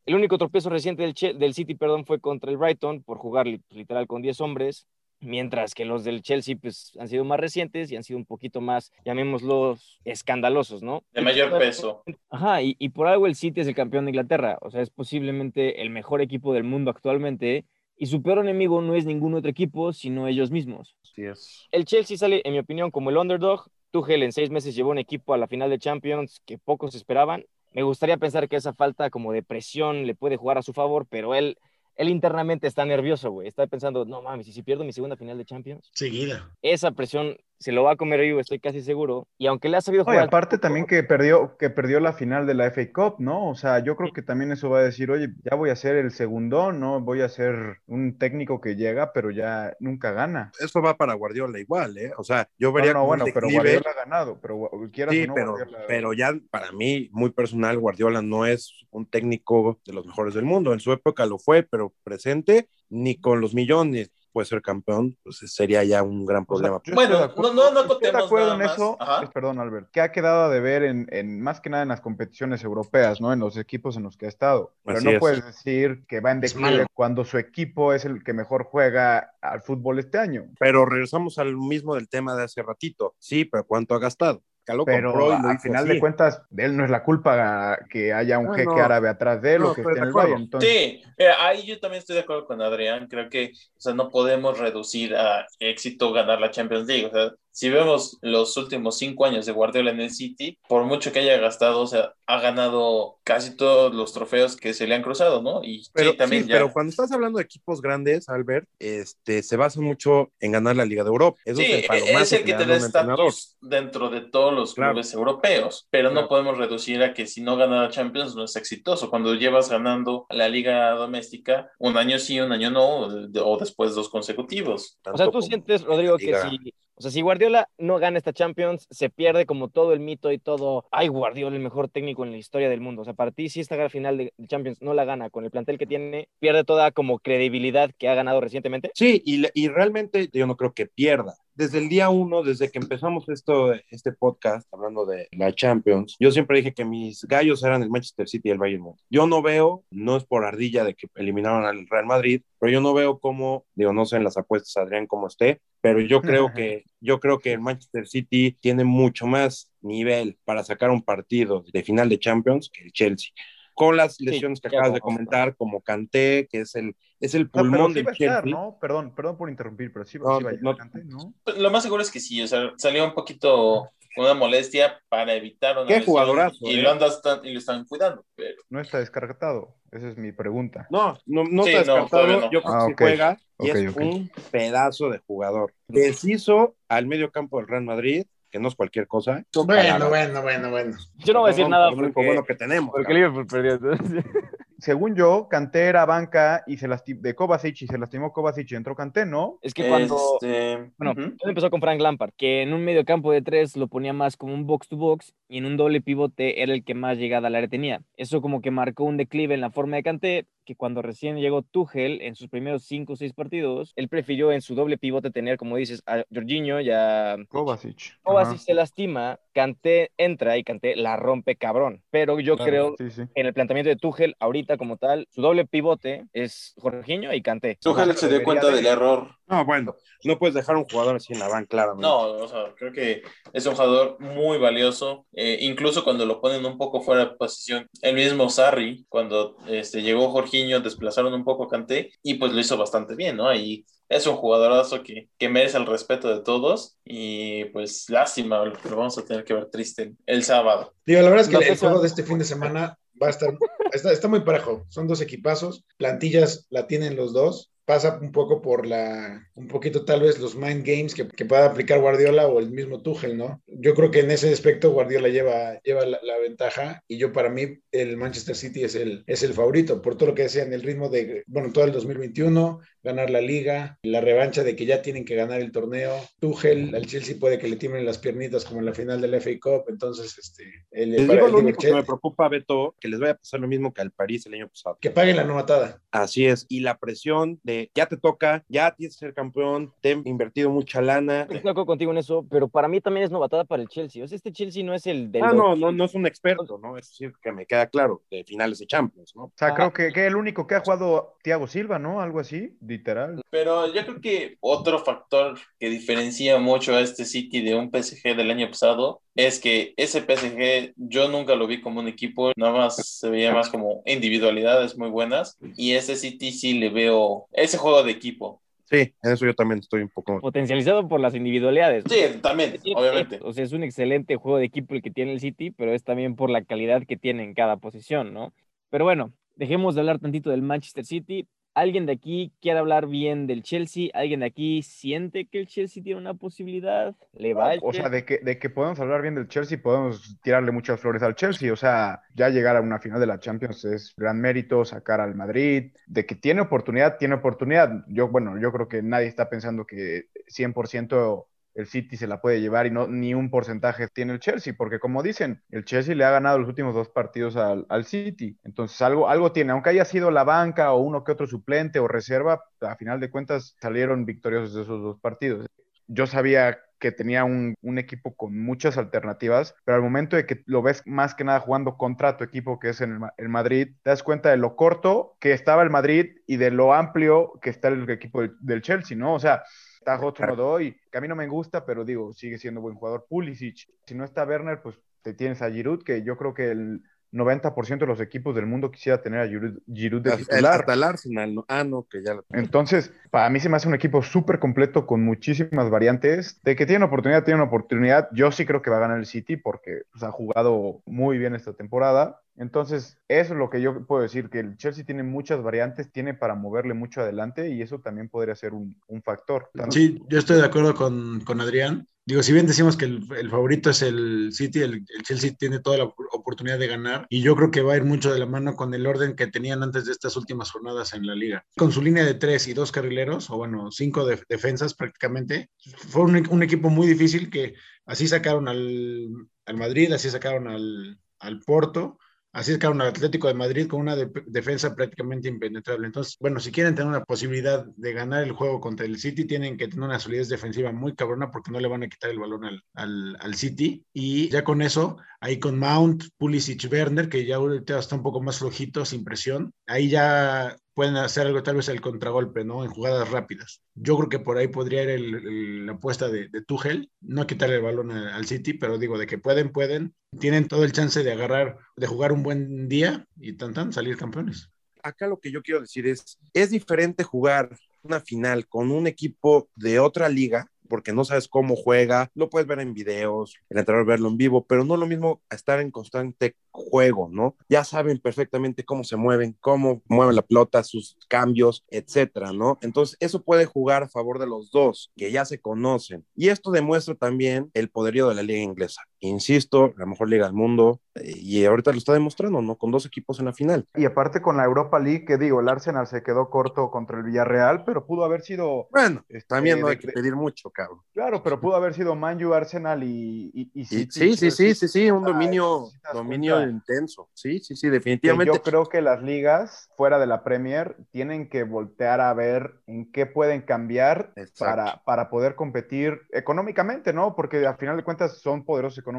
El 0.07 0.17
único 0.17 0.37
tropiezo 0.37 0.69
reciente 0.69 1.03
del, 1.03 1.15
Che- 1.15 1.35
del 1.35 1.55
City, 1.55 1.75
perdón, 1.77 2.05
fue 2.05 2.21
contra 2.21 2.51
el 2.51 2.57
Brighton 2.59 3.03
por 3.05 3.19
jugar 3.19 3.47
li- 3.47 3.63
literal 3.71 4.07
con 4.07 4.21
10 4.23 4.41
hombres, 4.41 4.87
mientras 5.25 5.75
que 5.75 5.85
los 5.85 6.05
del 6.05 6.23
Chelsea, 6.23 6.57
pues 6.61 6.93
han 6.99 7.09
sido 7.09 7.25
más 7.25 7.41
recientes 7.41 7.91
y 7.91 7.97
han 7.97 8.05
sido 8.05 8.19
un 8.19 8.27
poquito 8.27 8.61
más, 8.61 8.93
llamémoslos, 9.05 10.01
escandalosos, 10.05 10.83
¿no? 10.83 11.03
De 11.13 11.23
mayor 11.23 11.59
peso. 11.59 12.03
Ajá, 12.31 12.63
y, 12.63 12.77
y 12.79 12.91
por 12.91 13.07
algo 13.07 13.27
el 13.27 13.35
City 13.35 13.61
es 13.61 13.67
el 13.67 13.75
campeón 13.75 14.05
de 14.05 14.11
Inglaterra, 14.11 14.59
o 14.61 14.71
sea, 14.71 14.83
es 14.83 14.91
posiblemente 14.91 15.83
el 15.83 15.91
mejor 15.91 16.21
equipo 16.21 16.53
del 16.53 16.65
mundo 16.65 16.91
actualmente, 16.91 17.65
y 17.97 18.07
su 18.07 18.23
peor 18.23 18.39
enemigo 18.39 18.81
no 18.81 18.95
es 18.95 19.07
ningún 19.07 19.35
otro 19.35 19.51
equipo, 19.51 19.93
sino 19.93 20.27
ellos 20.27 20.51
mismos. 20.51 20.97
Así 21.03 21.25
es. 21.25 21.69
El 21.71 21.85
Chelsea 21.85 22.17
sale, 22.17 22.43
en 22.45 22.53
mi 22.53 22.59
opinión, 22.59 22.91
como 22.91 23.11
el 23.11 23.17
underdog. 23.17 23.69
Tuchel 23.93 24.25
en 24.25 24.33
seis 24.33 24.51
meses 24.51 24.75
llevó 24.75 24.91
un 24.91 24.99
equipo 24.99 25.33
a 25.33 25.39
la 25.39 25.47
final 25.47 25.71
de 25.71 25.79
Champions 25.79 26.43
que 26.45 26.59
pocos 26.59 26.97
esperaban. 26.97 27.45
Me 27.73 27.85
gustaría 27.85 28.17
pensar 28.17 28.49
que 28.49 28.57
esa 28.57 28.75
falta 28.75 29.11
como 29.11 29.33
de 29.33 29.45
presión 29.45 30.07
le 30.07 30.17
puede 30.17 30.37
jugar 30.37 30.59
a 30.59 30.63
su 30.63 30.73
favor, 30.73 31.07
pero 31.09 31.37
él, 31.37 31.57
él 31.97 32.09
internamente 32.09 32.67
está 32.67 32.85
nervioso, 32.85 33.31
güey. 33.31 33.49
Está 33.49 33.67
pensando, 33.67 34.05
no 34.05 34.23
mames, 34.23 34.49
¿y 34.49 34.53
si 34.53 34.63
pierdo 34.63 34.85
mi 34.85 34.93
segunda 34.93 35.17
final 35.17 35.39
de 35.39 35.45
Champions? 35.45 35.91
Seguida. 35.93 36.51
Esa 36.63 36.91
presión 36.93 37.37
se 37.65 37.73
lo 37.73 37.83
va 37.85 37.93
a 37.93 37.97
comer 37.97 38.21
vivo, 38.21 38.41
estoy 38.41 38.61
casi 38.61 38.83
seguro. 38.83 39.27
Y 39.39 39.47
aunque 39.47 39.69
le 39.71 39.77
ha 39.79 39.81
sabido 39.81 40.05
Oye, 40.07 40.19
jugar. 40.19 40.29
aparte 40.29 40.59
también 40.59 40.85
que 40.87 41.03
perdió, 41.03 41.57
que 41.57 41.71
perdió 41.71 41.99
la 41.99 42.13
final 42.13 42.47
de 42.47 42.53
la 42.55 42.67
FA 42.67 42.93
Cup, 42.93 43.17
¿no? 43.21 43.49
O 43.49 43.55
sea, 43.55 43.79
yo 43.79 43.97
creo 43.97 44.13
que 44.13 44.21
también 44.21 44.53
eso 44.53 44.69
va 44.69 44.81
a 44.81 44.83
decir, 44.83 45.11
oye, 45.11 45.29
ya 45.43 45.57
voy 45.57 45.71
a 45.71 45.77
ser 45.77 45.97
el 45.97 46.11
segundo, 46.11 46.73
¿no? 46.73 47.01
Voy 47.01 47.23
a 47.23 47.29
ser 47.31 47.79
un 47.87 48.19
técnico 48.19 48.61
que 48.61 48.77
llega, 48.77 49.13
pero 49.15 49.31
ya 49.31 49.75
nunca 49.81 50.13
gana. 50.13 50.53
Eso 50.61 50.83
va 50.83 50.97
para 50.99 51.15
Guardiola 51.15 51.59
igual, 51.59 51.97
¿eh? 51.97 52.13
O 52.19 52.25
sea, 52.25 52.49
yo 52.59 52.69
No, 52.69 52.75
vería 52.75 52.93
no, 52.93 53.03
un 53.03 53.07
bueno, 53.09 53.25
pero. 53.33 53.49
Guardiola 53.51 53.91
ha 53.91 53.95
ganado, 53.95 54.39
pero 54.43 54.71
quieras 54.93 55.15
Sí, 55.15 55.23
o 55.23 55.27
no, 55.29 55.35
pero, 55.35 55.53
Guardiola- 55.57 55.85
pero 55.89 56.13
ya 56.13 56.35
para 56.51 56.71
mí, 56.73 57.09
muy 57.13 57.31
personal, 57.31 57.79
Guardiola 57.79 58.21
no 58.21 58.45
es 58.47 58.85
un 58.91 59.07
técnico 59.09 59.81
de 59.87 59.93
los 59.95 60.05
mejores 60.07 60.35
del 60.35 60.45
mundo. 60.45 60.73
En 60.75 60.81
su 60.81 60.93
época 60.93 61.25
lo 61.25 61.39
fue, 61.39 61.63
pero 61.63 61.95
presente, 62.03 62.69
ni 62.91 63.19
con 63.19 63.41
los 63.41 63.55
millones 63.55 64.11
puede 64.35 64.47
ser 64.47 64.61
campeón, 64.61 65.17
pues 65.23 65.37
sería 65.47 65.85
ya 65.85 66.03
un 66.03 66.27
gran 66.27 66.45
O 66.49 66.59
sea, 66.59 66.69
problema. 66.81 66.83
Bueno, 66.93 67.19
acuerdo- 67.19 67.55
no- 67.55 67.71
no- 67.71 67.73
no 67.73 67.81
estoy 67.93 68.11
de 68.11 68.19
acuerdo 68.19 68.47
nada 68.49 68.55
en 68.59 68.67
más. 68.67 68.73
eso, 68.75 68.97
Ajá. 69.01 69.23
es- 69.23 69.31
perdón, 69.31 69.61
Albert, 69.61 69.91
que 69.93 70.01
ha 70.01 70.11
quedado 70.11 70.51
de 70.51 70.59
ver 70.61 70.83
en, 70.83 71.07
en 71.13 71.41
más 71.41 71.61
que 71.61 71.71
nada 71.71 71.85
en 71.85 71.89
las 71.89 72.01
competiciones 72.01 72.65
europeas, 72.65 73.21
¿no? 73.21 73.33
En 73.33 73.39
los 73.39 73.57
equipos 73.57 73.97
en 73.97 74.03
los 74.03 74.17
que 74.17 74.27
ha 74.27 74.29
estado. 74.29 74.75
Pero 74.85 74.99
Así 74.99 75.05
no 75.07 75.13
es. 75.13 75.19
puedes 75.21 75.47
decir 75.47 76.05
que 76.09 76.19
va 76.21 76.33
en 76.33 76.41
declive 76.41 76.87
cuando 76.93 77.25
su 77.25 77.39
equipo 77.39 77.93
es 77.93 78.05
el 78.05 78.25
que 78.25 78.33
mejor 78.33 78.65
juega 78.65 79.31
al 79.41 79.63
fútbol 79.63 80.01
este 80.01 80.19
año. 80.19 80.47
Pero 80.59 80.85
regresamos 80.85 81.39
al 81.39 81.57
mismo 81.57 81.95
del 81.95 82.09
tema 82.09 82.35
de 82.35 82.43
hace 82.43 82.61
ratito. 82.63 83.15
Sí, 83.21 83.45
pero 83.45 83.65
¿cuánto 83.65 83.95
ha 83.95 84.01
gastado? 84.01 84.43
Lo 84.73 84.85
Pero 84.85 85.13
compró 85.13 85.33
y 85.33 85.39
lo 85.39 85.49
al 85.49 85.59
final 85.61 85.87
así. 85.87 85.89
de 85.89 85.99
cuentas, 85.99 86.43
de 86.51 86.65
él 86.67 86.77
no 86.77 86.85
es 86.85 86.91
la 86.91 87.03
culpa 87.05 87.79
que 87.91 88.13
haya 88.13 88.39
un 88.39 88.49
No, 88.49 88.53
jeque 88.53 88.65
no. 88.65 88.81
árabe 88.81 89.09
atrás 89.09 89.41
de 89.43 89.55
él 89.57 89.65
No, 89.65 89.67
o 89.67 89.73
que 89.73 89.83
esté 89.83 89.99
en 90.01 90.05
el. 90.07 90.13
Bayern. 90.13 90.43
Entonces, 90.43 90.79
Sí, 90.79 91.03
eh, 91.19 91.29
ahí 91.41 91.65
yo 91.67 91.81
también 91.81 92.01
estoy 92.01 92.15
de 92.17 92.23
acuerdo 92.23 92.47
con 92.47 92.63
Adrián. 92.63 93.09
Creo 93.09 93.29
que 93.29 93.53
o 93.77 93.81
sea, 93.81 93.95
no 93.95 94.11
podemos 94.11 94.59
reducir 94.59 95.15
a 95.17 95.47
éxito 95.59 96.13
ganar 96.13 96.41
la 96.41 96.51
Champions 96.51 96.87
League. 96.87 97.07
O 97.07 97.11
sea, 97.11 97.33
si 97.55 97.71
vemos 97.71 98.19
los 98.21 98.57
últimos 98.57 98.99
cinco 98.99 99.25
años 99.27 99.47
de 99.47 99.53
Guardiola 99.53 99.93
en 99.93 100.01
el 100.01 100.11
City, 100.11 100.59
por 100.69 100.83
mucho 100.85 101.13
que 101.13 101.21
haya 101.21 101.37
gastado, 101.39 101.81
o 101.83 101.87
sea, 101.87 102.13
ha 102.27 102.41
ganado 102.41 103.19
casi 103.23 103.57
todos 103.57 103.95
los 103.95 104.13
trofeos 104.13 104.57
que 104.57 104.75
se 104.75 104.89
le 104.89 104.95
han 104.97 105.03
cruzado, 105.03 105.41
¿no? 105.41 105.63
Y 105.63 105.85
Pero, 105.93 106.11
sí, 106.13 106.17
también 106.17 106.43
sí, 106.43 106.49
ya. 106.49 106.57
pero 106.57 106.73
cuando 106.73 106.91
estás 106.91 107.13
hablando 107.13 107.39
de 107.39 107.45
equipos 107.45 107.81
grandes, 107.81 108.29
Albert, 108.29 108.67
este, 108.81 109.43
se 109.45 109.57
basa 109.57 109.81
mucho 109.81 110.33
en 110.41 110.51
ganar 110.51 110.75
la 110.75 110.85
Liga 110.85 111.05
de 111.05 111.11
Europa. 111.11 111.39
Eso 111.45 111.61
Sí, 111.61 111.67
es 111.67 111.83
el 111.83 111.87
palomazo 111.87 112.19
es 112.23 112.33
el 112.33 112.45
que 112.45 112.55
te 112.55 112.67
da 112.67 112.77
estatus 112.77 113.57
dentro 113.61 114.11
de 114.11 114.23
todos 114.23 114.53
los 114.53 114.75
Claro. 114.75 114.93
clubes 114.95 115.13
europeos, 115.15 115.87
pero 115.91 116.11
Claro. 116.11 116.23
no 116.23 116.29
podemos 116.29 116.59
reducir 116.59 117.03
a 117.05 117.15
que 117.15 117.27
si 117.29 117.41
no 117.41 117.57
gana 117.57 117.83
la 117.83 117.89
Champions 117.91 118.35
no 118.35 118.45
es 118.45 118.57
exitoso. 118.57 119.11
Cuando 119.11 119.35
llevas 119.35 119.71
ganando 119.71 120.27
la 120.31 120.49
liga 120.49 120.91
doméstica, 120.91 121.71
un 121.79 121.97
año 121.97 122.19
sí, 122.19 122.41
un 122.41 122.51
año 122.51 122.71
no, 122.71 122.85
o, 122.99 123.09
de- 123.29 123.41
o 123.41 123.57
después 123.59 123.95
dos 123.95 124.09
consecutivos. 124.09 124.99
O 125.05 125.17
sea, 125.17 125.27
tú 125.27 125.33
como 125.33 125.43
sientes, 125.43 125.83
Rodrigo, 125.83 126.17
que 126.19 126.35
si, 126.35 126.75
sea, 127.05 127.13
si 127.13 127.21
Guardiola 127.21 127.69
no 127.79 127.99
gana 127.99 128.19
esta 128.19 128.33
Champions, 128.33 128.87
se 128.91 129.11
pierde 129.11 129.47
como 129.47 129.69
todo 129.69 129.93
el 129.93 130.01
mito 130.01 130.33
y 130.33 130.39
todo, 130.39 130.87
ay, 130.91 131.09
Guardiola, 131.09 131.57
el 131.57 131.63
mejor 131.63 131.89
técnico 131.89 132.25
en 132.25 132.33
la 132.33 132.39
historia 132.39 132.69
del 132.69 132.81
mundo. 132.81 133.03
O 133.03 133.05
sea, 133.05 133.15
para 133.15 133.31
ti, 133.31 133.49
si 133.49 133.61
esta 133.61 133.89
final 133.89 134.17
de 134.17 134.33
Champions 134.47 134.81
no 134.81 134.95
la 134.95 135.05
gana 135.05 135.31
con 135.31 135.45
el 135.45 135.51
plantel 135.51 135.79
que 135.79 135.87
tiene, 135.87 136.29
pierde 136.39 136.65
toda 136.65 136.91
como 136.91 137.19
credibilidad 137.19 137.91
que 137.99 138.09
ha 138.09 138.15
ganado 138.15 138.41
recientemente. 138.41 138.91
Sí, 138.95 139.23
y, 139.25 139.45
y 139.55 139.69
realmente 139.69 140.29
yo 140.33 140.47
no 140.47 140.57
creo 140.57 140.73
que 140.73 140.87
pierda. 140.87 141.35
Desde 141.57 141.79
el 141.79 141.89
día 141.89 142.09
uno, 142.09 142.43
desde 142.43 142.69
que 142.69 142.81
empezamos 142.81 143.29
esto, 143.29 143.73
este 143.89 144.11
podcast 144.11 144.67
hablando 144.75 145.07
de 145.07 145.29
la 145.31 145.53
Champions, 145.53 146.17
yo 146.19 146.33
siempre 146.33 146.57
dije 146.57 146.75
que 146.75 146.85
mis 146.85 147.25
gallos 147.27 147.63
eran 147.63 147.81
el 147.81 147.91
Manchester 147.91 148.29
City 148.29 148.49
y 148.49 148.53
el 148.53 148.59
Bayern 148.59 148.83
Múnich. 148.83 149.05
Yo 149.09 149.29
no 149.29 149.41
veo, 149.41 149.85
no 149.89 150.17
es 150.17 150.25
por 150.25 150.45
ardilla 150.45 150.83
de 150.83 150.95
que 150.95 151.07
eliminaron 151.15 151.65
al 151.65 151.87
Real 151.89 152.07
Madrid, 152.07 152.43
pero 152.59 152.73
yo 152.73 152.81
no 152.81 152.93
veo 152.93 153.21
cómo, 153.21 153.67
digo, 153.77 153.93
no 153.93 154.05
sé 154.05 154.17
en 154.17 154.25
las 154.25 154.37
apuestas, 154.37 154.77
Adrián, 154.77 155.07
cómo 155.07 155.29
esté, 155.29 155.61
pero 155.81 156.01
yo 156.01 156.23
creo 156.23 156.53
que, 156.53 156.83
yo 157.01 157.21
creo 157.21 157.39
que 157.39 157.53
el 157.53 157.61
Manchester 157.61 158.09
City 158.09 158.57
tiene 158.61 158.83
mucho 158.83 159.29
más 159.29 159.71
nivel 159.81 160.37
para 160.45 160.65
sacar 160.65 160.91
un 160.91 161.03
partido 161.03 161.65
de 161.73 161.85
final 161.85 162.09
de 162.09 162.19
Champions 162.19 162.69
que 162.69 162.83
el 162.83 162.91
Chelsea. 162.91 163.31
Con 163.75 163.97
las 163.97 164.21
lesiones 164.21 164.61
que 164.61 164.69
acabas 164.69 164.93
de 164.95 165.01
comentar, 165.01 165.57
como 165.57 165.81
Kanté, 165.83 166.49
que 166.51 166.61
es 166.61 166.75
el, 166.75 166.97
es 167.21 167.35
el 167.35 167.43
No, 167.45 167.51
pero 167.53 167.63
pulmón 167.65 167.89
sí 167.91 167.95
del 167.95 168.07
va 168.07 168.11
a 168.11 168.15
Chelsea. 168.15 168.37
estar, 168.37 168.47
¿no? 168.47 168.79
Perdón, 168.81 169.15
perdón 169.15 169.37
por 169.37 169.51
interrumpir, 169.51 169.93
pero 169.93 170.05
sí, 170.05 170.19
No, 170.19 170.39
sí 170.39 170.45
va 170.45 170.51
a 170.51 170.55
no-. 170.55 171.35
Pues, 171.45 171.59
Lo 171.59 171.71
más 171.71 171.83
seguro 171.83 172.03
es 172.03 172.11
que 172.11 172.21
sí, 172.21 172.41
o 172.43 172.47
sea, 172.47 172.73
salió 172.77 173.05
un 173.05 173.15
poquito 173.15 173.91
con 174.15 174.25
una 174.27 174.35
molestia 174.35 175.01
para 175.09 175.35
evitar 175.35 175.77
una 175.77 175.87
Qué 175.89 175.95
lesión 175.95 176.07
jugadorazo, 176.07 176.57
y 176.63 176.75
¿eh? 176.75 176.83
lo, 176.83 176.91
andas 176.91 177.21
tan- 177.21 177.45
y 177.45 177.53
lo 177.53 177.59
están 177.59 177.85
cuidando, 177.85 178.25
pero 178.37 178.55
No 178.71 178.81
está 178.81 178.99
descartado. 179.01 179.75
Esa 179.91 180.09
es 180.09 180.17
mi 180.17 180.33
pregunta. 180.33 180.87
No, 180.91 181.19
no, 181.27 181.45
no 181.45 181.65
Sí, 181.65 181.71
está 181.71 181.95
descartado. 181.95 182.51
Yo 182.51 182.63
creo 182.63 182.75
Ah, 182.75 182.87
que 182.87 182.93
ok. 182.93 182.99
sí 182.99 183.05
juega 183.05 183.39
y 183.61 183.69
es 183.71 183.97
un 183.97 184.31
pedazo 184.51 185.11
de 185.11 185.19
jugador. 185.19 185.73
Deshizo 185.89 186.77
al 186.89 187.07
medio 187.07 187.31
campo 187.31 187.59
del 187.59 187.69
Real 187.69 187.83
Madrid, 187.85 188.27
que 188.55 188.61
no 188.61 188.69
es 188.69 188.77
cualquier 188.77 189.09
cosa. 189.09 189.45
Bueno, 189.67 190.09
bueno, 190.09 190.41
bueno, 190.41 190.71
bueno. 190.71 190.97
Yo 191.17 191.33
no 191.33 191.41
voy 191.41 191.49
a 191.49 191.51
decir 191.51 191.69
nada 191.69 191.89
por 191.89 191.99
lo 191.99 192.05
único 192.05 192.15
porque, 192.15 192.27
bueno 192.29 192.45
que 192.45 192.55
tenemos. 192.55 192.91
porque 192.93 193.07
cabrón. 193.07 193.19
Liverpool 193.19 193.47
perdió. 193.49 193.73
entonces. 193.73 194.25
Según 194.79 195.17
yo, 195.17 195.49
Kanté 195.49 195.87
era 195.87 196.05
banca 196.05 196.63
y 196.69 196.77
se 196.77 196.87
lastimó 196.87 197.21
de 197.23 197.35
Kovacic 197.35 197.83
y 197.83 197.87
se 197.89 197.99
lastimó 197.99 198.33
Kovacic 198.33 198.71
y 198.71 198.77
entró 198.77 198.95
Kanté, 198.95 199.27
¿no? 199.27 199.59
Es 199.61 199.75
que 199.75 199.89
cuando... 199.89 200.17
Este, 200.41 200.93
Bueno, 200.99 201.15
empezó 201.41 201.69
con 201.71 201.81
Frank 201.81 202.01
Lampard, 202.01 202.33
que 202.37 202.63
en 202.63 202.73
un 202.73 202.85
medio 202.85 203.05
campo 203.05 203.33
de 203.33 203.43
tres 203.43 203.77
lo 203.77 203.89
ponía 203.89 204.13
más 204.13 204.37
como 204.37 204.55
un 204.55 204.67
box 204.67 204.87
to 204.89 204.97
box 204.97 205.35
y 205.49 205.59
en 205.59 205.67
un 205.67 205.77
doble 205.77 206.01
pivote 206.01 206.63
era 206.63 206.75
el 206.75 206.85
que 206.85 206.95
más 206.95 207.19
llegada 207.19 207.49
al 207.49 207.57
área 207.57 207.69
tenía. 207.69 208.03
Eso 208.17 208.41
como 208.41 208.61
que 208.61 208.71
marcó 208.71 209.03
un 209.03 209.17
declive 209.17 209.55
en 209.55 209.63
la 209.63 209.71
forma 209.71 209.97
de 209.97 210.03
Kanté, 210.05 210.47
que 210.65 210.75
cuando 210.77 211.03
recién 211.03 211.37
llegó 211.39 211.63
Tuchel 211.63 212.21
en 212.23 212.35
sus 212.35 212.49
primeros 212.49 212.85
cinco 212.85 213.13
o 213.13 213.17
seis 213.17 213.33
partidos, 213.33 213.93
él 213.97 214.09
prefirió 214.09 214.53
en 214.53 214.61
su 214.63 214.75
doble 214.75 214.99
pivote 214.99 215.31
tener, 215.31 215.57
como 215.57 215.77
dices, 215.77 216.03
a 216.07 216.25
Jorginho 216.33 216.81
y 216.81 216.91
a 216.91 217.37
Kovacic. 217.49 218.19
Kovacic 218.23 218.55
Ajá. 218.57 218.65
se 218.65 218.75
lastima, 218.75 219.39
Kanté 219.53 220.11
entra 220.17 220.57
y 220.59 220.65
Kanté 220.65 220.97
la 220.97 221.17
rompe 221.17 221.57
cabrón. 221.57 222.03
Pero 222.11 222.41
yo 222.41 222.57
Claro. 222.57 222.71
creo 222.71 222.95
Sí, 222.99 223.11
sí. 223.11 223.23
en 223.35 223.47
el 223.47 223.53
planteamiento 223.55 223.89
de 223.91 223.97
Tuchel 223.97 224.35
ahorita 224.41 224.77
como 224.77 224.97
tal, 224.97 225.27
su 225.31 225.43
doble 225.43 225.67
pivote 225.67 226.25
es 226.33 226.75
Jorginho 226.81 227.33
y 227.33 227.43
Kanté. 227.43 227.77
Tuchel 227.81 228.15
se 228.17 228.29
dio 228.29 228.43
cuenta 228.43 228.69
de- 228.69 228.77
del 228.77 228.87
error. 228.87 229.29
No, 229.55 229.65
bueno, 229.65 229.95
no 230.25 230.39
puedes 230.39 230.55
dejar 230.55 230.77
un 230.77 230.85
jugador 230.85 231.17
así 231.17 231.33
en 231.33 231.39
la 231.39 231.49
banca, 231.49 231.69
claramente. 231.69 232.07
No, 232.07 232.33
o 232.33 232.49
sea, 232.49 232.75
creo 232.77 232.93
que 232.93 233.23
es 233.53 233.67
un 233.67 233.75
jugador 233.75 234.17
muy 234.21 234.59
valioso. 234.59 235.27
Eh, 235.33 235.59
incluso 235.61 236.03
cuando 236.03 236.27
lo 236.27 236.41
ponen 236.41 236.65
un 236.65 236.77
poco 236.77 237.01
fuera 237.01 237.25
de 237.25 237.37
posición, 237.37 237.89
el 238.03 238.15
mismo 238.15 238.49
Sarri, 238.49 239.05
cuando 239.09 239.57
este, 239.69 240.03
llegó 240.03 240.31
Jorginho, 240.31 240.81
desplazaron 240.81 241.35
un 241.35 241.45
poco 241.45 241.65
a 241.65 241.69
Kanté 241.69 242.13
y 242.23 242.35
pues 242.35 242.53
lo 242.53 242.61
hizo 242.61 242.77
bastante 242.77 243.15
bien, 243.15 243.37
¿no? 243.37 243.55
Y 243.55 243.87
es 244.09 244.27
un 244.27 244.37
jugadorazo 244.37 245.03
que, 245.03 245.29
que 245.39 245.49
merece 245.49 245.79
el 245.79 245.87
respeto 245.87 246.29
de 246.29 246.43
todos 246.43 246.99
y 247.05 247.67
pues 247.67 248.09
lástima, 248.11 248.65
lo, 248.65 248.73
lo 248.73 248.97
vamos 248.97 249.17
a 249.19 249.25
tener 249.25 249.45
que 249.45 249.55
ver 249.55 249.67
triste 249.71 250.15
el 250.27 250.43
sábado. 250.43 250.93
Digo, 251.07 251.21
la 251.23 251.31
verdad 251.31 251.47
es 251.47 251.49
que 251.49 251.55
No, 251.55 251.61
el 251.61 251.79
juego 251.79 252.01
de 252.01 252.09
este 252.09 252.23
fin 252.23 252.39
de 252.39 252.45
semana 252.45 252.99
va 253.21 253.29
a 253.29 253.31
estar, 253.31 253.57
está, 253.93 254.13
está 254.13 254.29
muy 254.29 254.41
parejo. 254.41 254.85
Son 254.89 255.07
dos 255.07 255.21
equipazos, 255.21 255.85
plantillas 255.97 256.67
la 256.71 256.87
tienen 256.87 257.17
los 257.17 257.33
dos. 257.33 257.71
Pasa 257.85 258.19
un 258.21 258.33
poco 258.33 258.63
por 258.63 258.87
la, 258.87 259.49
un 259.55 259.69
poquito 259.69 260.05
tal 260.05 260.23
vez 260.23 260.39
los 260.39 260.57
mind 260.57 260.85
games 260.87 261.15
que, 261.15 261.29
que 261.29 261.45
pueda 261.45 261.67
aplicar 261.67 262.01
Guardiola 262.01 262.47
o 262.47 262.59
el 262.59 262.71
mismo 262.71 263.03
Tuchel, 263.03 263.37
¿no? 263.37 263.63
Yo 263.67 263.95
creo 263.95 264.11
que 264.11 264.21
en 264.21 264.31
ese 264.31 264.53
aspecto 264.53 264.93
Guardiola 264.93 265.29
lleva, 265.29 265.79
lleva 265.83 266.07
la, 266.07 266.19
la 266.23 266.39
ventaja 266.39 267.03
y 267.07 267.19
yo 267.19 267.33
para 267.33 267.51
mí 267.51 267.79
el 267.93 268.17
Manchester 268.17 268.57
City 268.57 268.85
es 268.85 268.95
el, 268.95 269.23
es 269.27 269.43
el 269.43 269.55
favorito 269.55 270.01
por 270.03 270.17
todo 270.17 270.31
lo 270.31 270.35
que 270.35 270.43
decía 270.43 270.63
en 270.63 270.73
el 270.73 270.83
ritmo 270.83 271.09
de, 271.09 271.45
bueno, 271.47 271.73
todo 271.73 271.85
el 271.85 271.93
2021, 271.93 272.81
ganar 273.03 273.31
la 273.31 273.41
liga, 273.41 273.99
la 274.03 274.21
revancha 274.21 274.65
de 274.65 274.75
que 274.75 274.87
ya 274.87 275.03
tienen 275.03 275.25
que 275.25 275.35
ganar 275.35 275.61
el 275.61 275.73
torneo. 275.73 276.15
Tuchel, 276.41 276.95
al 276.95 277.07
Chelsea 277.07 277.37
puede 277.39 277.59
que 277.59 277.69
le 277.69 277.77
tiemblen 277.77 278.05
las 278.05 278.19
piernitas 278.19 278.65
como 278.65 278.81
en 278.81 278.87
la 278.87 278.95
final 278.95 279.21
del 279.21 279.35
FA 279.41 279.51
Cup, 279.61 279.85
entonces 279.89 280.39
este, 280.39 280.87
el, 280.91 281.13
Les 281.13 281.29
digo 281.29 281.49
lo 281.49 281.59
único 281.59 281.81
que 281.81 281.93
me 281.93 282.03
preocupa, 282.03 282.49
Beto, 282.49 282.95
que 282.99 283.09
les 283.09 283.21
vaya 283.21 283.33
a 283.33 283.37
pasar 283.37 283.61
lo 283.61 283.69
mismo 283.69 283.93
que 283.93 284.01
al 284.01 284.11
París 284.11 284.47
el 284.47 284.55
año 284.55 284.69
pasado. 284.69 284.99
que 285.01 285.11
paguen 285.11 285.37
la 285.37 285.45
novatada. 285.45 286.01
Así 286.11 286.47
es. 286.47 286.67
Y 286.69 286.81
la 286.81 286.99
presión 286.99 287.61
de 287.63 287.74
ya 287.95 288.07
te 288.07 288.17
toca, 288.17 288.65
ya 288.69 288.91
tienes 288.95 289.15
que 289.17 289.27
ser 289.27 289.35
campeón, 289.35 289.93
te 290.01 290.11
he 290.13 290.23
invertido 290.25 290.71
mucha 290.71 291.01
lana. 291.01 291.43
Estoy 291.43 291.61
de 291.61 291.71
acuerdo 291.71 291.87
contigo 291.87 292.11
en 292.13 292.19
eso, 292.19 292.47
pero 292.51 292.69
para 292.69 292.89
mí 292.89 293.01
también 293.01 293.25
es 293.25 293.31
novatada 293.31 293.65
para 293.65 293.83
el 293.83 293.89
Chelsea. 293.89 294.25
O 294.25 294.29
sea, 294.29 294.37
este 294.37 294.53
Chelsea 294.53 294.85
no 294.85 294.95
es 294.95 295.07
el 295.07 295.31
del... 295.33 295.43
Ah, 295.45 295.53
no, 295.53 295.75
no, 295.77 295.93
no 295.93 296.05
es 296.05 296.15
un 296.15 296.27
experto, 296.27 296.79
¿no? 296.79 296.97
Es 296.99 297.09
decir, 297.09 297.33
que 297.43 297.53
me 297.53 297.67
queda 297.67 297.87
claro, 297.89 298.23
de 298.31 298.45
finales 298.45 298.79
de 298.79 298.87
Champions, 298.87 299.35
¿no? 299.37 299.45
O 299.45 299.53
sea, 299.57 299.69
Ah. 299.69 299.75
creo 299.75 299.93
que, 299.93 300.13
que 300.13 300.27
el 300.27 300.37
único 300.37 300.67
que 300.67 300.75
ha 300.77 300.81
jugado 300.81 301.37
Thiago 301.43 301.67
Silva, 301.67 301.99
¿no? 301.99 302.21
Algo 302.21 302.41
así, 302.41 302.77
literal. 302.87 303.41
Pero 303.51 303.93
yo 303.93 304.05
creo 304.05 304.21
que 304.21 304.57
otro 304.61 304.99
factor 304.99 305.59
que 305.79 305.89
diferencia 305.89 306.59
mucho 306.59 306.95
a 306.95 307.01
este 307.01 307.25
City 307.25 307.61
de 307.63 307.75
un 307.75 307.91
PSG 307.91 308.37
del 308.37 308.51
año 308.51 308.69
pasado 308.69 309.21
es 309.37 309.59
que 309.59 309.95
ese 309.97 310.21
PSG 310.21 310.93
yo 310.97 311.29
nunca 311.29 311.57
lo 311.57 311.67
vi 311.67 311.81
como 311.81 311.99
un 312.01 312.07
equipo, 312.09 312.53
nada 312.57 312.73
más 312.73 312.97
se 312.97 313.29
veía 313.31 313.53
más 313.53 313.69
como 313.69 314.03
individualidades 314.07 314.97
muy 314.97 315.09
buenas 315.11 315.59
y 315.77 315.93
este 315.93 316.15
City 316.17 316.53
sí 316.53 316.75
le 316.75 316.91
veo 316.91 317.47
ese 317.65 317.79
juego 317.79 318.03
de 318.03 318.13
equipo. 318.13 318.63
Sí, 318.85 319.15
en 319.23 319.33
eso 319.33 319.47
yo 319.47 319.55
también 319.55 319.81
estoy 319.81 320.03
un 320.03 320.11
poco. 320.11 320.41
Potencializado 320.41 321.09
por 321.09 321.19
las 321.19 321.35
individualidades. 321.35 322.05
Sí, 322.09 322.39
también, 322.43 322.77
obviamente. 322.95 323.41
O 323.43 323.53
sea, 323.53 323.65
es 323.65 323.73
un 323.73 323.83
excelente 323.83 324.37
juego 324.37 324.59
de 324.59 324.67
equipo 324.67 324.95
el 324.95 325.03
que 325.03 325.11
tiene 325.11 325.33
el 325.33 325.41
City, 325.41 325.71
pero 325.71 325.93
es 325.93 326.05
también 326.05 326.37
por 326.37 326.51
la 326.51 326.63
calidad 326.63 327.03
que 327.07 327.17
tiene 327.17 327.45
en 327.45 327.55
cada 327.55 327.79
posición, 327.79 328.35
¿no? 328.35 328.53
Pero 328.91 329.05
bueno, 329.05 329.33
dejemos 329.57 329.95
de 329.95 330.03
hablar 330.03 330.19
tantito 330.19 330.51
del 330.51 330.63
Manchester 330.63 331.05
City. 331.05 331.49
¿Alguien 331.75 332.07
de 332.07 332.13
aquí 332.13 332.53
quiere 332.63 332.79
hablar 332.79 333.09
bien 333.09 333.49
del 333.49 333.63
Chelsea? 333.65 334.09
¿Alguien 334.15 334.41
de 334.41 334.47
aquí 334.47 334.83
siente 334.83 335.47
que 335.47 335.59
el 335.59 335.67
Chelsea 335.67 336.03
tiene 336.03 336.21
una 336.21 336.35
posibilidad? 336.35 337.17
¿Le 337.33 337.53
va 337.53 337.73
O 337.83 337.93
sea, 337.93 338.09
de 338.09 338.25
que, 338.25 338.39
de 338.39 338.59
que 338.59 338.71
podemos 338.71 339.01
hablar 339.01 339.23
bien 339.23 339.35
del 339.35 339.49
Chelsea, 339.49 339.79
podemos 339.83 340.39
tirarle 340.43 340.71
muchas 340.71 341.01
flores 341.01 341.23
al 341.23 341.35
Chelsea. 341.35 341.73
O 341.73 341.77
sea, 341.77 342.23
ya 342.33 342.49
llegar 342.49 342.77
a 342.77 342.81
una 342.81 343.01
final 343.01 343.19
de 343.19 343.27
la 343.27 343.41
Champions 343.41 343.85
es 343.85 344.15
gran 344.17 344.41
mérito, 344.41 344.85
sacar 344.85 345.21
al 345.21 345.35
Madrid. 345.35 345.93
De 346.07 346.25
que 346.25 346.37
tiene 346.37 346.61
oportunidad, 346.61 347.19
tiene 347.19 347.35
oportunidad. 347.35 348.05
Yo, 348.07 348.29
bueno, 348.29 348.57
yo 348.61 348.73
creo 348.73 348.89
que 348.89 349.03
nadie 349.03 349.27
está 349.27 349.51
pensando 349.51 349.85
que 349.85 350.29
100% 350.47 351.47
el 351.75 351.87
City 351.87 352.17
se 352.17 352.27
la 352.27 352.41
puede 352.41 352.61
llevar 352.61 352.87
y 352.87 352.91
no 352.91 353.07
ni 353.07 353.35
un 353.35 353.51
porcentaje 353.51 354.09
tiene 354.09 354.33
el 354.33 354.41
Chelsea, 354.41 354.75
porque 354.77 354.99
como 354.99 355.23
dicen, 355.23 355.63
el 355.71 355.85
Chelsea 355.85 356.15
le 356.15 356.25
ha 356.25 356.31
ganado 356.31 356.59
los 356.59 356.69
últimos 356.69 356.95
dos 356.95 357.09
partidos 357.09 357.57
al, 357.57 357.87
al, 357.89 358.05
City, 358.05 358.59
entonces 358.65 359.01
algo, 359.03 359.29
algo 359.29 359.53
tiene, 359.53 359.73
aunque 359.73 359.91
haya 359.91 360.05
sido 360.05 360.31
la 360.31 360.45
banca 360.45 360.93
o 360.93 360.99
uno 360.99 361.25
que 361.25 361.33
otro 361.33 361.47
suplente 361.47 361.99
o 361.99 362.09
reserva, 362.09 362.63
a 362.81 362.97
final 362.97 363.21
de 363.21 363.31
cuentas 363.31 363.77
salieron 363.81 364.25
victoriosos 364.25 364.75
de 364.75 364.83
esos 364.83 365.03
dos 365.03 365.19
partidos. 365.21 365.67
Yo 366.07 366.27
sabía 366.27 366.79
que 366.99 367.13
tenía 367.13 367.45
un, 367.45 367.75
un, 367.83 367.99
equipo 367.99 368.35
con 368.35 368.59
muchas 368.59 368.97
alternativas, 368.97 369.75
pero 369.85 369.97
al 369.97 370.03
momento 370.03 370.37
de 370.37 370.47
que 370.47 370.63
lo 370.67 370.81
ves 370.81 371.03
más 371.07 371.35
que 371.35 371.45
nada 371.45 371.61
jugando 371.61 371.97
contra 371.97 372.37
tu 372.37 372.45
equipo, 372.45 372.79
que 372.79 372.91
es 372.91 373.01
en 373.01 373.13
el, 373.13 373.21
el, 373.37 373.49
Madrid, 373.49 373.89
te 374.03 374.11
das 374.11 374.23
cuenta 374.23 374.51
de 374.51 374.57
lo 374.57 374.77
corto 374.77 375.37
que 375.41 375.53
estaba 375.53 375.83
el 375.83 375.91
Madrid 375.91 376.37
y 376.47 376.57
de 376.57 376.71
lo 376.71 376.95
amplio 376.95 377.59
que 377.61 377.71
está 377.71 377.89
el 377.89 378.09
equipo 378.09 378.41
del, 378.41 378.57
del 378.61 378.81
Chelsea, 378.81 379.17
¿no? 379.17 379.35
O 379.35 379.39
sea, 379.39 379.65
está 380.05 380.19
Hudson 380.19 380.51
Odoi, 380.51 380.97
que 381.11 381.19
a 381.19 381.21
mí 381.21 381.29
no 381.29 381.35
me 381.35 381.49
gusta, 381.49 381.87
pero 381.87 382.05
digo, 382.05 382.33
sigue 382.35 382.59
siendo 382.59 382.83
buen 382.83 382.95
jugador. 382.95 383.27
Pulisic, 383.29 383.89
si 384.07 384.15
no 384.15 384.25
está 384.25 384.45
Werner, 384.45 384.83
pues 384.83 384.97
te 385.23 385.33
tienes 385.33 385.63
a 385.63 385.71
Giroud, 385.71 386.03
que 386.03 386.23
yo 386.23 386.37
creo 386.37 386.53
que 386.53 386.71
el 386.71 387.03
90% 387.33 387.99
de 387.99 388.07
los 388.07 388.21
equipos 388.21 388.55
del 388.55 388.67
mundo 388.67 388.91
quisiera 388.91 389.21
tener 389.21 389.41
a 389.41 389.49
Giroud, 389.49 389.79
Giroud 389.93 390.23
de 390.23 390.37
titular. 390.37 390.81
Hasta 390.81 390.93
el 390.93 391.03
Arsenal, 391.03 391.55
¿no? 391.55 391.65
Ah, 391.69 391.83
no, 391.83 392.07
que 392.09 392.23
ya 392.23 392.35
lo 392.35 392.45
Entonces, 392.53 393.13
para 393.31 393.49
mí 393.49 393.59
se 393.59 393.69
me 393.69 393.77
hace 393.77 393.89
un 393.89 393.95
equipo 393.95 394.23
súper 394.23 394.59
completo 394.59 395.07
con 395.07 395.25
muchísimas 395.25 395.91
variantes. 395.91 396.61
De 396.63 396.77
que 396.77 396.87
tiene 396.87 397.05
oportunidad, 397.05 397.43
tiene 397.43 397.57
una 397.57 397.69
oportunidad. 397.69 398.29
Yo 398.33 398.53
sí 398.53 398.67
creo 398.67 398.83
que 398.83 398.91
va 398.91 398.99
a 398.99 399.01
ganar 399.01 399.19
el 399.19 399.27
City 399.27 399.57
porque 399.57 400.03
pues, 400.13 400.23
ha 400.23 400.31
jugado 400.31 401.01
muy 401.07 401.39
bien 401.39 401.55
esta 401.55 401.73
temporada. 401.73 402.41
Entonces, 402.57 403.19
eso 403.29 403.53
es 403.53 403.59
lo 403.59 403.69
que 403.69 403.81
yo 403.81 404.07
puedo 404.07 404.23
decir, 404.23 404.49
que 404.49 404.61
el 404.61 404.77
Chelsea 404.77 405.05
tiene 405.05 405.23
muchas 405.23 405.63
variantes, 405.63 406.13
tiene 406.13 406.35
para 406.35 406.55
moverle 406.55 406.95
mucho 406.95 407.21
adelante 407.21 407.71
y 407.71 407.83
eso 407.83 407.99
también 407.99 408.29
podría 408.29 408.55
ser 408.55 408.75
un, 408.75 408.97
un 409.09 409.23
factor. 409.23 409.71
Sí, 409.91 410.21
yo 410.29 410.39
estoy 410.39 410.59
de 410.59 410.67
acuerdo 410.67 410.95
con, 410.95 411.41
con 411.41 411.61
Adrián. 411.61 412.07
Digo, 412.27 412.43
si 412.43 412.53
bien 412.55 412.67
decimos 412.67 412.97
que 412.97 413.05
el, 413.05 413.27
el 413.37 413.51
favorito 413.51 413.91
es 413.91 414.01
el 414.01 414.51
City, 414.53 414.81
el, 414.81 414.95
el, 414.95 415.23
Chelsea 415.25 415.53
tiene 415.59 415.81
toda 415.81 415.99
la 415.99 416.05
oportunidad 416.05 416.79
de 416.79 416.87
ganar 416.87 417.27
y 417.29 417.43
yo 417.43 417.55
creo 417.55 417.71
que 417.71 417.83
va 417.83 417.93
a 417.93 417.97
ir 417.97 418.05
mucho 418.05 418.33
de 418.33 418.39
la 418.39 418.47
mano 418.47 418.77
con 418.77 418.95
el 418.95 419.07
orden 419.07 419.37
que 419.37 419.47
tenían 419.47 419.83
antes 419.83 420.07
de 420.07 420.13
estas 420.13 420.35
últimas 420.37 420.71
jornadas 420.71 421.13
en 421.13 421.27
la 421.27 421.35
liga. 421.35 421.67
Con 421.77 421.93
su 421.93 422.01
línea 422.01 422.25
de 422.25 422.35
tres 422.35 422.67
y 422.67 422.73
dos 422.73 422.93
carrileros, 422.93 423.51
o 423.51 423.57
bueno, 423.59 423.91
cinco 423.91 424.25
de, 424.25 424.41
defensas 424.49 424.95
prácticamente, 424.95 425.69
fue 425.97 426.23
un, 426.23 426.47
un, 426.49 426.63
equipo 426.63 426.89
muy 426.89 427.07
difícil 427.07 427.51
que 427.51 427.75
así 428.07 428.27
sacaron 428.27 428.69
al, 428.69 429.29
al 429.67 429.77
Madrid, 429.77 430.11
así 430.13 430.31
sacaron 430.31 430.69
al, 430.69 431.19
al 431.41 431.61
Porto, 431.61 432.19
Así 432.55 432.71
es 432.71 432.79
que 432.79 432.87
un 432.87 433.03
Atlético 433.03 433.49
de 433.49 433.55
Madrid 433.55 433.89
con 433.89 434.01
una 434.01 434.15
de 434.15 434.31
defensa 434.47 434.95
prácticamente 434.95 435.49
impenetrable. 435.49 436.07
Entonces, 436.07 436.37
bueno, 436.39 436.61
si 436.61 436.71
quieren 436.71 436.95
tener 436.95 437.09
una 437.09 437.25
posibilidad 437.25 437.85
de 437.85 438.13
ganar 438.13 438.45
el 438.45 438.53
juego 438.53 438.81
contra 438.81 439.05
el 439.07 439.19
City, 439.19 439.45
tienen 439.45 439.77
que 439.77 439.89
tener 439.89 440.05
una 440.05 440.21
solidez 440.21 440.49
defensiva 440.49 440.93
muy 440.93 441.17
cabrona 441.17 441.51
porque 441.51 441.73
no 441.73 441.81
le 441.81 441.89
van 441.89 442.05
a 442.05 442.09
quitar 442.09 442.31
el 442.31 442.39
balón 442.39 442.65
al, 442.65 442.81
al, 442.95 443.37
al 443.41 443.55
City. 443.57 444.05
Y 444.13 444.51
ya 444.51 444.63
con 444.63 444.83
eso, 444.83 445.17
ahí 445.41 445.59
con 445.59 445.81
Mount, 445.81 446.27
Pulisic, 446.37 446.89
Werner, 446.93 447.29
que 447.29 447.45
ya 447.45 447.57
ahorita 447.57 447.99
está 447.99 448.15
un 448.15 448.23
poco 448.23 448.41
más 448.41 448.61
flojito, 448.61 449.05
sin 449.05 449.25
presión, 449.25 449.73
ahí 449.89 450.09
ya 450.09 450.77
pueden 450.95 451.17
hacer 451.17 451.47
algo 451.47 451.63
tal 451.63 451.77
vez 451.77 451.89
el 451.89 452.01
contragolpe, 452.01 452.65
¿no? 452.65 452.85
En 452.85 452.91
jugadas 452.91 453.31
rápidas. 453.31 453.83
Yo 453.95 454.17
creo 454.17 454.29
que 454.29 454.39
por 454.39 454.57
ahí 454.57 454.69
podría 454.69 455.03
ir 455.03 455.11
el, 455.11 455.35
el, 455.35 455.87
la 455.87 455.93
apuesta 455.93 456.29
de, 456.29 456.49
de 456.49 456.63
Tuchel, 456.63 457.11
no 457.21 457.47
quitarle 457.47 457.77
el 457.77 457.83
balón 457.83 458.13
al, 458.13 458.47
City, 458.47 458.75
pero 458.75 458.99
digo, 458.99 459.19
de 459.19 459.27
que 459.27 459.39
pueden, 459.39 459.73
pueden, 459.73 460.15
tienen 460.39 460.69
todo 460.69 460.85
el 460.85 460.93
chance 460.93 461.23
de 461.23 461.33
agarrar, 461.33 461.79
de 461.97 462.07
jugar 462.07 462.33
un 462.33 462.43
buen 462.43 462.89
día 462.89 463.27
y 463.37 463.55
tan 463.55 463.75
tan 463.75 463.93
salir 463.93 464.17
campeones. 464.17 464.71
Acá 465.03 465.27
lo 465.27 465.39
que 465.39 465.51
yo 465.51 465.63
quiero 465.63 465.81
decir 465.81 466.07
es, 466.07 466.39
es 466.53 466.71
diferente 466.71 467.25
jugar 467.25 467.77
una 468.03 468.21
final 468.21 468.67
con 468.69 468.91
un 468.91 469.07
equipo 469.07 469.69
de 469.75 469.99
otra 469.99 470.29
liga 470.29 470.71
porque 470.89 471.13
no 471.13 471.25
sabes 471.25 471.49
cómo 471.49 471.77
juega, 471.77 472.31
lo 472.35 472.51
puedes 472.51 472.67
ver 472.67 472.81
en 472.81 472.95
videos, 472.95 473.57
el 473.69 473.79
entrenador 473.79 474.07
verlo 474.07 474.29
en 474.29 474.37
vivo, 474.37 474.67
pero 474.67 474.85
no 474.85 474.97
lo 474.97 475.07
mismo 475.07 475.43
estar 475.51 475.81
en 475.81 475.91
constante 475.91 476.57
juego, 476.71 477.29
¿no? 477.31 477.57
Ya 477.69 477.85
saben 477.85 478.19
perfectamente 478.19 478.85
cómo 478.85 479.05
se 479.05 479.17
mueven, 479.17 479.57
cómo 479.61 480.03
mueven 480.09 480.37
la 480.37 480.43
pelota, 480.43 480.83
sus 480.83 481.17
cambios, 481.29 481.85
etcétera, 481.89 482.53
¿no? 482.53 482.79
Entonces, 482.83 483.17
eso 483.21 483.43
puede 483.43 483.65
jugar 483.65 484.03
a 484.03 484.09
favor 484.09 484.39
de 484.39 484.47
los 484.47 484.71
dos, 484.71 485.13
que 485.17 485.31
ya 485.31 485.45
se 485.45 485.61
conocen. 485.61 486.27
Y 486.35 486.49
esto 486.49 486.71
demuestra 486.71 487.15
también 487.15 487.71
el 487.75 487.91
poderío 487.91 488.29
de 488.29 488.35
la 488.35 488.43
liga 488.43 488.61
inglesa. 488.61 489.03
Insisto, 489.25 489.95
la 489.97 490.05
mejor 490.05 490.29
liga 490.29 490.45
del 490.45 490.55
mundo, 490.55 491.01
y 491.15 491.65
ahorita 491.65 491.93
lo 491.93 491.99
está 491.99 492.13
demostrando, 492.13 492.61
¿no? 492.61 492.77
Con 492.77 492.91
dos 492.91 493.07
equipos 493.07 493.39
en 493.39 493.47
la 493.47 493.55
final. 493.55 493.87
Y 493.95 494.05
aparte 494.05 494.43
con 494.43 494.59
la 494.59 494.65
Europa 494.65 494.99
League, 494.99 495.25
que 495.25 495.39
digo, 495.39 495.61
el 495.61 495.69
Arsenal 495.69 496.07
se 496.07 496.23
quedó 496.23 496.51
corto 496.51 496.91
contra 496.91 497.17
el 497.17 497.25
Villarreal, 497.25 497.85
pero 497.85 498.05
pudo 498.05 498.25
haber 498.25 498.43
sido... 498.43 498.89
Bueno, 498.91 499.25
también 499.49 499.79
eh, 499.79 499.81
no 499.81 499.87
hay 499.89 499.97
que 499.97 500.09
pedir 500.09 500.37
mucho, 500.37 500.69
cabrón. 500.71 501.01
Claro, 501.15 501.43
pero 501.43 501.59
pudo 501.59 501.75
haber 501.75 501.95
sido 501.95 502.15
Manju, 502.15 502.53
Arsenal 502.53 503.03
y... 503.03 503.51
y, 503.55 503.71
y 503.81 503.85
sí, 503.87 504.09
sí, 504.11 504.37
sí, 504.37 504.51
sí, 504.51 504.75
sí, 504.75 504.89
sí, 504.89 505.11
un 505.11 505.25
dominio, 505.25 505.89
dominio 506.13 506.61
intenso. 506.63 507.31
Sí, 507.33 507.61
sí, 507.61 507.77
sí, 507.77 507.89
definitivamente. 507.89 508.53
Yo 508.53 508.63
creo 508.63 508.87
que 508.87 509.01
las 509.01 509.23
ligas 509.23 509.89
fuera 509.97 510.19
de 510.19 510.27
la 510.27 510.45
Premier 510.45 510.97
tienen 511.13 511.49
que 511.49 511.63
voltear 511.63 512.21
a 512.21 512.35
ver 512.35 512.75
en 512.87 513.11
qué 513.11 513.25
pueden 513.25 513.63
cambiar 513.63 514.35
para, 514.59 515.03
para 515.05 515.31
poder 515.31 515.55
competir 515.55 516.21
económicamente, 516.31 517.15
¿no? 517.15 517.35
Porque 517.35 517.67
al 517.67 517.79
final 517.79 517.97
de 517.97 518.05
cuentas 518.05 518.39
son 518.43 518.67
poderosos 518.67 518.99
económicamente 518.99 519.14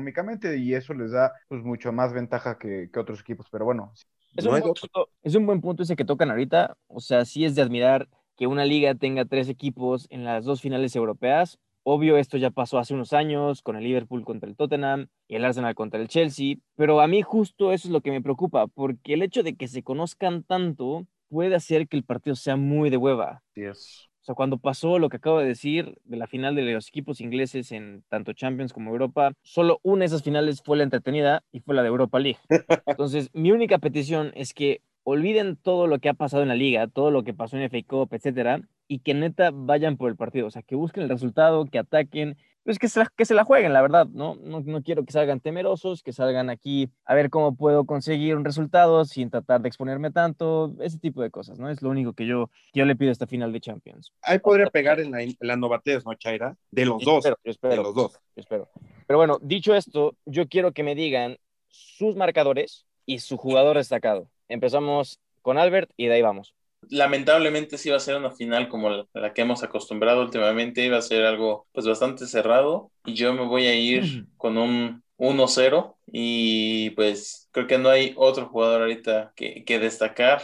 y 0.57 0.73
eso 0.73 0.93
les 0.93 1.11
da 1.11 1.33
pues 1.47 1.63
mucho 1.63 1.91
más 1.91 2.13
ventaja 2.13 2.57
que, 2.57 2.89
que 2.91 2.99
otros 2.99 3.19
equipos, 3.21 3.47
pero 3.51 3.65
bueno. 3.65 3.91
Es 4.35 4.45
un, 4.45 4.51
buen 4.51 4.63
punto, 4.63 5.09
es 5.23 5.35
un 5.35 5.45
buen 5.45 5.61
punto 5.61 5.83
ese 5.83 5.95
que 5.95 6.05
tocan 6.05 6.29
ahorita, 6.29 6.77
o 6.87 6.99
sea, 6.99 7.23
sí 7.25 7.45
es 7.45 7.55
de 7.55 7.61
admirar 7.61 8.09
que 8.35 8.47
una 8.47 8.65
liga 8.65 8.93
tenga 8.95 9.23
tres 9.23 9.47
equipos 9.47 10.07
en 10.09 10.25
las 10.25 10.43
dos 10.43 10.61
finales 10.61 10.95
europeas, 10.95 11.57
Obvio, 11.87 12.17
esto 12.17 12.37
ya 12.37 12.49
pasó 12.49 12.79
hace 12.79 12.95
unos 12.95 13.13
años 13.13 13.61
con 13.61 13.75
el 13.75 13.83
Liverpool 13.83 14.25
contra 14.25 14.49
el 14.49 14.55
Tottenham 14.55 15.05
y 15.27 15.35
el 15.35 15.45
Arsenal 15.45 15.75
contra 15.75 16.01
el 16.01 16.07
Chelsea, 16.07 16.55
pero 16.75 16.99
a 16.99 17.07
mí 17.07 17.21
justo 17.21 17.71
eso 17.71 17.87
es 17.87 17.91
lo 17.91 18.01
que 18.01 18.09
me 18.09 18.23
preocupa, 18.23 18.65
porque 18.65 19.13
el 19.13 19.21
hecho 19.21 19.43
de 19.43 19.55
que 19.55 19.67
se 19.67 19.83
conozcan 19.83 20.41
tanto 20.41 21.05
puede 21.29 21.53
hacer 21.53 21.87
que 21.87 21.95
el 21.95 22.03
partido 22.03 22.35
sea 22.35 22.55
muy 22.55 22.89
de 22.89 22.97
hueva. 22.97 23.43
Yes. 23.53 24.09
O 24.25 24.29
sea, 24.29 24.33
cuando 24.33 24.57
pasó 24.57 24.97
lo 24.97 25.07
que 25.09 25.17
acabo 25.17 25.37
de 25.37 25.45
decir 25.45 25.99
de 26.03 26.17
la 26.17 26.25
final 26.25 26.55
de 26.55 26.63
los 26.63 26.87
equipos 26.87 27.21
ingleses 27.21 27.71
en 27.71 28.03
tanto 28.09 28.33
Champions 28.33 28.73
como 28.73 28.89
Europa, 28.89 29.33
solo 29.43 29.79
una 29.83 29.99
de 29.99 30.05
esas 30.07 30.23
finales 30.23 30.63
fue 30.63 30.77
la 30.77 30.83
entretenida 30.83 31.43
y 31.51 31.59
fue 31.59 31.75
la 31.75 31.83
de 31.83 31.89
Europa 31.89 32.17
League. 32.17 32.39
Entonces, 32.87 33.29
mi 33.33 33.51
única 33.51 33.77
petición 33.77 34.31
es 34.33 34.55
que 34.55 34.81
olviden 35.03 35.57
todo 35.57 35.85
lo 35.85 35.99
que 35.99 36.09
ha 36.09 36.15
pasado 36.15 36.41
en 36.41 36.49
la 36.49 36.55
liga, 36.55 36.87
todo 36.87 37.11
lo 37.11 37.23
que 37.23 37.35
pasó 37.35 37.55
en 37.55 37.69
FA 37.69 37.77
Cup, 37.85 38.15
etcétera, 38.15 38.61
y 38.87 38.99
que 38.99 39.13
neta 39.13 39.51
vayan 39.53 39.97
por 39.97 40.09
el 40.09 40.15
partido, 40.15 40.47
o 40.47 40.51
sea, 40.51 40.61
que 40.61 40.75
busquen 40.75 41.03
el 41.03 41.09
resultado, 41.09 41.65
que 41.65 41.79
ataquen, 41.79 42.37
pues 42.63 42.79
que 42.79 42.87
se 42.87 42.99
la, 42.99 43.11
que 43.15 43.25
se 43.25 43.35
la 43.35 43.43
jueguen, 43.43 43.73
la 43.73 43.81
verdad, 43.81 44.07
¿no? 44.07 44.35
¿no? 44.35 44.59
No 44.61 44.81
quiero 44.81 45.05
que 45.05 45.11
salgan 45.11 45.39
temerosos, 45.39 46.01
que 46.01 46.11
salgan 46.11 46.49
aquí 46.49 46.89
a 47.05 47.13
ver 47.13 47.29
cómo 47.29 47.55
puedo 47.55 47.85
conseguir 47.85 48.35
un 48.35 48.43
resultado 48.43 49.05
sin 49.05 49.29
tratar 49.29 49.61
de 49.61 49.67
exponerme 49.67 50.11
tanto, 50.11 50.73
ese 50.79 50.97
tipo 50.97 51.21
de 51.21 51.29
cosas, 51.29 51.59
¿no? 51.59 51.69
Es 51.69 51.83
lo 51.83 51.89
único 51.89 52.13
que 52.13 52.25
yo, 52.25 52.49
que 52.73 52.79
yo 52.79 52.85
le 52.85 52.95
pido 52.95 53.09
a 53.09 53.11
esta 53.11 53.27
final 53.27 53.53
de 53.53 53.61
Champions. 53.61 54.11
Ahí 54.21 54.39
podría 54.39 54.67
pegar 54.67 54.99
en 54.99 55.11
la, 55.11 55.21
en 55.21 55.35
la 55.39 55.55
novatez, 55.55 56.05
¿no, 56.05 56.15
Chaira? 56.15 56.57
De 56.71 56.85
los 56.85 57.03
yo 57.03 57.11
dos. 57.11 57.25
Espero, 57.25 57.37
yo 57.43 57.51
espero, 57.51 57.75
de 57.75 57.83
los 57.83 57.95
dos. 57.95 58.13
Yo 58.35 58.41
espero. 58.41 58.69
Pero 59.05 59.17
bueno, 59.19 59.37
dicho 59.41 59.75
esto, 59.75 60.15
yo 60.25 60.47
quiero 60.47 60.71
que 60.71 60.81
me 60.81 60.95
digan 60.95 61.37
sus 61.67 62.15
marcadores 62.15 62.87
y 63.05 63.19
su 63.19 63.37
jugador 63.37 63.77
destacado. 63.77 64.27
Empezamos 64.49 65.19
con 65.43 65.59
Albert 65.59 65.91
y 65.97 66.07
de 66.07 66.15
ahí 66.15 66.21
vamos 66.23 66.55
lamentablemente 66.89 67.77
sí 67.77 67.89
va 67.89 67.97
a 67.97 67.99
ser 67.99 68.15
una 68.17 68.31
final 68.31 68.69
como 68.69 68.89
la, 68.89 69.05
la, 69.13 69.33
que 69.33 69.41
hemos 69.41 69.63
acostumbrado 69.63 70.21
últimamente, 70.21 70.85
iba 70.85 70.97
a 70.97 71.01
ser 71.01 71.25
algo 71.25 71.67
pues 71.71 71.85
bastante 71.85 72.27
cerrado 72.27 72.91
y 73.05 73.13
yo 73.13 73.33
me 73.33 73.45
voy 73.45 73.67
a 73.67 73.75
ir 73.75 74.27
con 74.37 74.57
un 74.57 75.03
1-0 75.17 75.95
y 76.07 76.91
pues 76.91 77.49
creo 77.51 77.67
que 77.67 77.77
no 77.77 77.89
hay 77.89 78.13
otro 78.17 78.47
jugador 78.47 78.81
ahorita 78.81 79.33
que, 79.35 79.63
que 79.63 79.79
destacar 79.79 80.41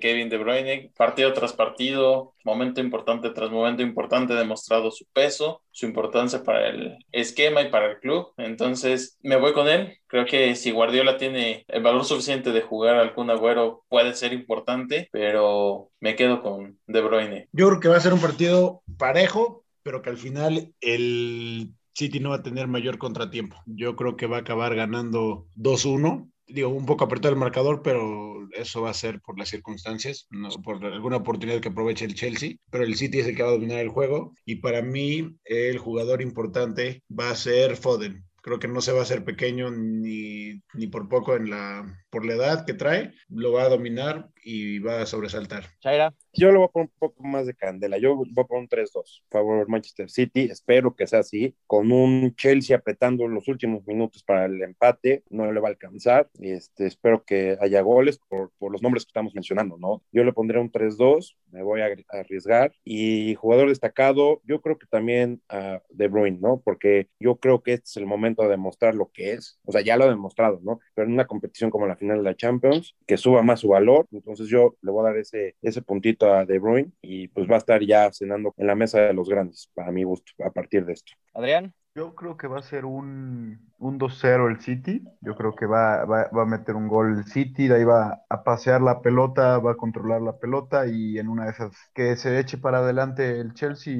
Kevin 0.00 0.28
De 0.28 0.38
Bruyne, 0.38 0.90
partido 0.96 1.32
tras 1.32 1.52
partido, 1.52 2.34
momento 2.44 2.80
importante 2.80 3.30
tras 3.30 3.50
momento 3.50 3.82
importante, 3.82 4.34
demostrado 4.34 4.90
su 4.90 5.06
peso, 5.12 5.62
su 5.70 5.86
importancia 5.86 6.42
para 6.42 6.68
el 6.68 6.98
esquema 7.12 7.62
y 7.62 7.70
para 7.70 7.90
el 7.90 7.98
club. 8.00 8.28
Entonces, 8.36 9.18
me 9.22 9.36
voy 9.36 9.52
con 9.52 9.68
él. 9.68 9.98
Creo 10.06 10.26
que 10.26 10.54
si 10.54 10.70
Guardiola 10.70 11.16
tiene 11.16 11.64
el 11.68 11.82
valor 11.82 12.04
suficiente 12.04 12.52
de 12.52 12.62
jugar 12.62 12.96
al 12.96 13.14
Kun 13.14 13.30
Agüero, 13.30 13.84
puede 13.88 14.14
ser 14.14 14.32
importante, 14.32 15.08
pero 15.12 15.90
me 16.00 16.16
quedo 16.16 16.42
con 16.42 16.78
De 16.86 17.00
Bruyne. 17.00 17.48
Yo 17.52 17.68
creo 17.68 17.80
que 17.80 17.88
va 17.88 17.96
a 17.96 18.00
ser 18.00 18.12
un 18.12 18.20
partido 18.20 18.82
parejo, 18.98 19.64
pero 19.82 20.02
que 20.02 20.10
al 20.10 20.18
final 20.18 20.72
el 20.80 21.70
City 21.94 22.20
no 22.20 22.30
va 22.30 22.36
a 22.36 22.42
tener 22.42 22.68
mayor 22.68 22.98
contratiempo. 22.98 23.56
Yo 23.66 23.96
creo 23.96 24.16
que 24.16 24.26
va 24.26 24.38
a 24.38 24.40
acabar 24.40 24.74
ganando 24.74 25.46
2-1 25.56 26.31
digo, 26.46 26.68
un 26.68 26.86
poco 26.86 27.04
apretado 27.04 27.32
el 27.32 27.40
marcador, 27.40 27.82
pero 27.82 28.48
eso 28.52 28.82
va 28.82 28.90
a 28.90 28.94
ser 28.94 29.20
por 29.20 29.38
las 29.38 29.48
circunstancias, 29.48 30.26
no, 30.30 30.48
por 30.62 30.84
alguna 30.84 31.16
oportunidad 31.18 31.60
que 31.60 31.68
aproveche 31.68 32.04
el 32.04 32.14
Chelsea, 32.14 32.56
pero 32.70 32.84
el 32.84 32.96
City 32.96 33.20
es 33.20 33.26
el 33.26 33.36
que 33.36 33.42
va 33.42 33.50
a 33.50 33.52
dominar 33.52 33.78
el 33.78 33.88
juego 33.88 34.34
y 34.44 34.56
para 34.56 34.82
mí 34.82 35.36
el 35.44 35.78
jugador 35.78 36.22
importante 36.22 37.02
va 37.08 37.30
a 37.30 37.36
ser 37.36 37.76
Foden. 37.76 38.24
Creo 38.42 38.58
que 38.58 38.66
no 38.66 38.80
se 38.80 38.90
va 38.92 38.98
a 38.98 39.02
hacer 39.02 39.24
pequeño 39.24 39.70
ni, 39.70 40.60
ni 40.74 40.88
por 40.88 41.08
poco 41.08 41.36
en 41.36 41.48
la, 41.48 41.86
por 42.10 42.26
la 42.26 42.34
edad 42.34 42.66
que 42.66 42.74
trae, 42.74 43.12
lo 43.28 43.52
va 43.52 43.62
a 43.62 43.68
dominar 43.68 44.30
y 44.42 44.78
va 44.78 45.02
a 45.02 45.06
sobresaltar. 45.06 45.64
Chaira. 45.80 46.14
Yo 46.34 46.50
le 46.50 46.58
voy 46.58 46.64
a 46.64 46.68
poner 46.68 46.88
un 46.88 46.98
poco 46.98 47.22
más 47.24 47.46
de 47.46 47.54
candela. 47.54 47.98
Yo 47.98 48.16
voy 48.16 48.26
a 48.36 48.44
poner 48.44 48.62
un 48.62 48.68
3-2. 48.68 49.22
Favor 49.30 49.68
Manchester 49.68 50.08
City. 50.08 50.48
Espero 50.50 50.94
que 50.94 51.06
sea 51.06 51.20
así. 51.20 51.54
Con 51.66 51.92
un 51.92 52.34
Chelsea 52.36 52.76
apretando 52.76 53.28
los 53.28 53.48
últimos 53.48 53.86
minutos 53.86 54.22
para 54.22 54.46
el 54.46 54.62
empate, 54.62 55.24
no 55.28 55.50
le 55.52 55.60
va 55.60 55.68
a 55.68 55.72
alcanzar. 55.72 56.30
Este, 56.40 56.86
espero 56.86 57.24
que 57.24 57.58
haya 57.60 57.82
goles 57.82 58.18
por, 58.28 58.50
por 58.58 58.72
los 58.72 58.82
nombres 58.82 59.04
que 59.04 59.10
estamos 59.10 59.34
mencionando, 59.34 59.76
¿no? 59.78 60.02
Yo 60.10 60.24
le 60.24 60.32
pondré 60.32 60.58
un 60.58 60.72
3-2. 60.72 61.36
Me 61.50 61.62
voy 61.62 61.82
a 61.82 61.88
arriesgar. 62.08 62.72
Y 62.82 63.34
jugador 63.34 63.68
destacado, 63.68 64.40
yo 64.44 64.62
creo 64.62 64.78
que 64.78 64.86
también 64.86 65.42
a 65.50 65.82
De 65.90 66.08
Bruyne, 66.08 66.38
¿no? 66.40 66.62
Porque 66.64 67.08
yo 67.20 67.36
creo 67.36 67.62
que 67.62 67.74
este 67.74 67.90
es 67.90 67.96
el 67.98 68.06
momento 68.06 68.42
de 68.42 68.48
demostrar 68.48 68.94
lo 68.94 69.10
que 69.12 69.32
es. 69.32 69.60
O 69.66 69.72
sea, 69.72 69.82
ya 69.82 69.98
lo 69.98 70.04
ha 70.04 70.08
demostrado, 70.08 70.60
¿no? 70.62 70.80
Pero 70.94 71.06
en 71.06 71.12
una 71.12 71.26
competición 71.26 71.70
como 71.70 71.86
la 71.86 71.96
final 71.96 72.18
de 72.18 72.24
la 72.24 72.36
Champions, 72.36 72.96
que 73.06 73.18
suba 73.18 73.42
más 73.42 73.60
su 73.60 73.68
valor. 73.68 74.06
Entonces 74.12 74.31
yo 74.38 74.76
le 74.82 74.90
voy 74.90 75.04
a 75.04 75.10
dar 75.10 75.18
ese, 75.18 75.56
ese 75.62 75.82
puntito 75.82 76.32
a 76.32 76.44
De 76.44 76.58
Bruyne 76.58 76.92
y 77.00 77.28
pues 77.28 77.50
va 77.50 77.56
a 77.56 77.58
estar 77.58 77.82
ya 77.82 78.12
cenando 78.12 78.54
en 78.56 78.66
la 78.66 78.74
mesa 78.74 79.00
de 79.00 79.14
los 79.14 79.28
grandes, 79.28 79.70
para 79.74 79.92
mi 79.92 80.04
gusto, 80.04 80.32
a 80.44 80.50
partir 80.50 80.84
de 80.84 80.94
esto. 80.94 81.12
Adrián. 81.34 81.74
Yo 81.94 82.14
creo 82.14 82.38
que 82.38 82.46
va 82.46 82.58
a 82.58 82.62
ser 82.62 82.86
un, 82.86 83.70
un 83.78 83.98
2-0 83.98 84.50
el 84.50 84.60
City. 84.62 85.04
Yo 85.20 85.36
creo 85.36 85.54
que 85.54 85.66
va, 85.66 86.06
va, 86.06 86.30
va, 86.34 86.42
a 86.42 86.46
meter 86.46 86.74
un 86.74 86.88
gol 86.88 87.18
el 87.18 87.24
City, 87.26 87.68
de 87.68 87.74
ahí 87.74 87.84
va 87.84 88.22
a 88.30 88.44
pasear 88.44 88.80
la 88.80 89.02
pelota, 89.02 89.58
va 89.58 89.72
a 89.72 89.76
controlar 89.76 90.22
la 90.22 90.38
pelota 90.38 90.86
y 90.86 91.18
en 91.18 91.28
una 91.28 91.44
de 91.44 91.50
esas 91.50 91.76
que 91.92 92.16
se 92.16 92.38
eche 92.38 92.56
para 92.56 92.78
adelante 92.78 93.38
el 93.38 93.52
Chelsea 93.52 93.94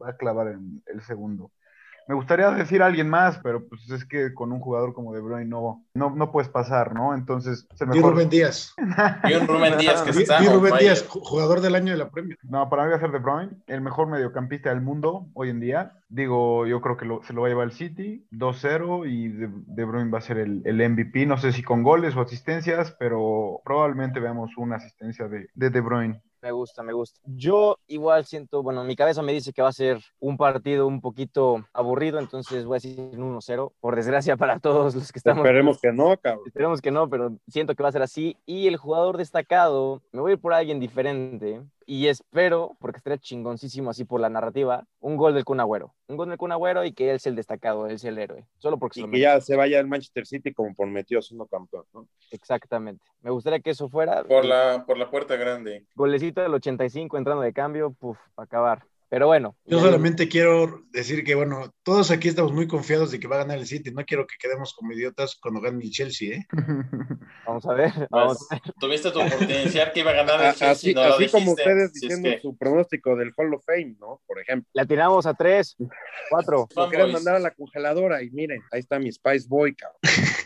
va 0.00 0.10
a 0.10 0.16
clavar 0.16 0.46
el, 0.46 0.80
el 0.86 1.00
segundo. 1.02 1.50
Me 2.06 2.14
gustaría 2.14 2.50
decir 2.50 2.82
a 2.82 2.86
alguien 2.86 3.08
más, 3.08 3.38
pero 3.42 3.66
pues 3.66 3.88
es 3.90 4.04
que 4.04 4.34
con 4.34 4.52
un 4.52 4.60
jugador 4.60 4.92
como 4.92 5.12
De 5.14 5.20
Bruyne 5.20 5.46
no, 5.46 5.84
no, 5.94 6.10
no 6.10 6.32
puedes 6.32 6.48
pasar, 6.48 6.94
¿no? 6.94 7.14
Entonces, 7.14 7.66
se 7.74 7.86
mejor... 7.86 8.12
Y 8.12 8.14
Rubén 8.14 8.28
Díaz. 8.28 8.74
y 9.24 9.34
un 9.34 9.46
Rubén 9.46 9.78
Díaz 9.78 10.02
que 10.02 10.10
está. 10.10 10.42
Y 10.42 10.48
Rubén 10.48 10.74
Díaz, 10.78 11.06
jugador 11.08 11.60
del 11.60 11.74
año 11.74 11.92
de 11.92 11.98
la 11.98 12.10
Premier. 12.10 12.38
No, 12.42 12.68
para 12.68 12.84
mí 12.84 12.90
va 12.90 12.96
a 12.96 13.00
ser 13.00 13.12
De 13.12 13.18
Bruyne, 13.18 13.52
el 13.66 13.80
mejor 13.80 14.08
mediocampista 14.08 14.70
del 14.70 14.82
mundo 14.82 15.28
hoy 15.34 15.50
en 15.50 15.60
día. 15.60 15.92
Digo, 16.08 16.66
yo 16.66 16.80
creo 16.80 16.96
que 16.96 17.06
lo, 17.06 17.22
se 17.24 17.32
lo 17.32 17.40
va 17.40 17.48
a 17.48 17.50
llevar 17.50 17.66
el 17.66 17.72
City, 17.72 18.26
2-0, 18.32 19.08
y 19.10 19.28
De, 19.28 19.48
de, 19.50 19.84
Bruyne 19.84 20.10
va 20.10 20.18
a 20.18 20.22
ser 20.22 20.38
el, 20.38 20.62
el, 20.64 20.88
MVP. 20.88 21.26
No 21.26 21.38
sé 21.38 21.52
si 21.52 21.62
con 21.62 21.82
goles 21.82 22.14
o 22.16 22.20
asistencias, 22.20 22.94
pero 22.98 23.60
probablemente 23.64 24.20
veamos 24.20 24.56
una 24.56 24.76
asistencia 24.76 25.26
de 25.28 25.48
De, 25.54 25.70
de 25.70 25.80
Bruyne. 25.80 26.22
Me 26.44 26.52
gusta, 26.52 26.82
me 26.82 26.92
gusta. 26.92 27.18
Yo 27.24 27.78
igual 27.86 28.26
siento, 28.26 28.62
bueno, 28.62 28.84
mi 28.84 28.94
cabeza 28.96 29.22
me 29.22 29.32
dice 29.32 29.54
que 29.54 29.62
va 29.62 29.68
a 29.68 29.72
ser 29.72 29.98
un 30.20 30.36
partido 30.36 30.86
un 30.86 31.00
poquito 31.00 31.64
aburrido, 31.72 32.18
entonces 32.18 32.66
voy 32.66 32.74
a 32.74 32.80
decir 32.82 33.00
un 33.00 33.34
1-0, 33.34 33.72
por 33.80 33.96
desgracia 33.96 34.36
para 34.36 34.58
todos 34.60 34.94
los 34.94 35.10
que 35.10 35.20
estamos. 35.20 35.42
Esperemos 35.42 35.80
que 35.80 35.90
no, 35.90 36.14
cabrón. 36.18 36.42
Esperemos 36.44 36.82
que 36.82 36.90
no, 36.90 37.08
pero 37.08 37.38
siento 37.48 37.74
que 37.74 37.82
va 37.82 37.88
a 37.88 37.92
ser 37.92 38.02
así. 38.02 38.36
Y 38.44 38.68
el 38.68 38.76
jugador 38.76 39.16
destacado, 39.16 40.02
me 40.12 40.20
voy 40.20 40.32
a 40.32 40.34
ir 40.34 40.38
por 40.38 40.52
alguien 40.52 40.80
diferente 40.80 41.62
y 41.86 42.08
espero, 42.08 42.76
porque 42.80 42.98
estaría 42.98 43.18
chingoncísimo 43.18 43.90
así 43.90 44.04
por 44.04 44.20
la 44.20 44.28
narrativa, 44.28 44.86
un 45.00 45.16
gol 45.16 45.34
del 45.34 45.44
Kun 45.44 45.60
Agüero. 45.60 45.94
Un 46.08 46.16
gol 46.16 46.28
del 46.28 46.38
Kun 46.38 46.52
Agüero 46.52 46.84
y 46.84 46.92
que 46.92 47.10
él 47.10 47.20
sea 47.20 47.30
el 47.30 47.36
destacado, 47.36 47.86
él 47.86 47.98
sea 47.98 48.10
el 48.10 48.18
héroe. 48.18 48.46
Solo 48.58 48.78
porque 48.78 49.00
y 49.00 49.10
que 49.10 49.18
ya 49.18 49.40
se 49.40 49.56
vaya 49.56 49.78
al 49.78 49.86
Manchester 49.86 50.26
City 50.26 50.52
como 50.52 50.74
prometió 50.74 51.20
siendo 51.22 51.46
campeón, 51.46 51.84
¿no? 51.92 52.06
Exactamente. 52.30 53.04
Me 53.20 53.30
gustaría 53.30 53.60
que 53.60 53.70
eso 53.70 53.88
fuera. 53.88 54.24
Por 54.24 54.44
la, 54.44 54.84
por 54.86 54.98
la 54.98 55.10
puerta 55.10 55.36
grande. 55.36 55.86
Golecito 55.94 56.40
del 56.40 56.54
85 56.54 57.16
entrando 57.18 57.42
de 57.42 57.52
cambio, 57.52 57.92
puf, 57.92 58.18
para 58.34 58.44
acabar. 58.44 58.86
Pero 59.14 59.28
bueno. 59.28 59.56
Yo 59.64 59.78
solamente 59.78 60.28
quiero 60.28 60.82
decir 60.90 61.22
que, 61.22 61.36
bueno, 61.36 61.72
todos 61.84 62.10
aquí 62.10 62.26
estamos 62.26 62.50
muy 62.52 62.66
confiados 62.66 63.12
de 63.12 63.20
que 63.20 63.28
va 63.28 63.36
a 63.36 63.38
ganar 63.44 63.58
el 63.58 63.66
City. 63.68 63.92
No 63.92 64.04
quiero 64.04 64.26
que 64.26 64.34
quedemos 64.40 64.74
como 64.74 64.92
idiotas 64.92 65.36
cuando 65.40 65.60
gane 65.60 65.84
el 65.84 65.90
Chelsea, 65.92 66.38
¿eh? 66.38 66.46
Vamos 67.46 67.64
a 67.64 67.74
ver. 67.74 67.92
Pues, 67.94 68.08
Vamos 68.10 68.38
a 68.50 68.54
ver. 68.56 68.74
Tuviste 68.80 69.12
tu 69.12 69.20
oportunidad 69.20 69.92
que 69.92 70.00
iba 70.00 70.10
a 70.10 70.14
ganar 70.14 70.40
el 70.40 70.46
Chelsea. 70.54 70.70
Así, 70.72 70.94
no 70.94 71.02
así 71.02 71.26
lo 71.26 71.30
como 71.30 71.50
dijiste, 71.52 71.62
ustedes 71.62 71.90
si 71.92 71.96
es 71.98 72.00
diciendo 72.08 72.28
que- 72.30 72.40
su 72.40 72.56
pronóstico 72.56 73.14
del 73.14 73.30
Hall 73.36 73.54
of 73.54 73.64
Fame, 73.64 73.94
¿no? 74.00 74.20
Por 74.26 74.40
ejemplo. 74.40 74.68
La 74.72 74.84
tiramos 74.84 75.26
a 75.26 75.34
tres, 75.34 75.76
cuatro. 76.28 76.66
Lo 76.74 76.90
Fanboys. 76.90 77.12
mandar 77.12 77.36
a 77.36 77.38
la 77.38 77.52
congeladora 77.52 78.20
y 78.20 78.30
miren, 78.30 78.62
ahí 78.72 78.80
está 78.80 78.98
mi 78.98 79.12
Spice 79.12 79.46
Boy, 79.48 79.76
cabrón. 79.76 80.00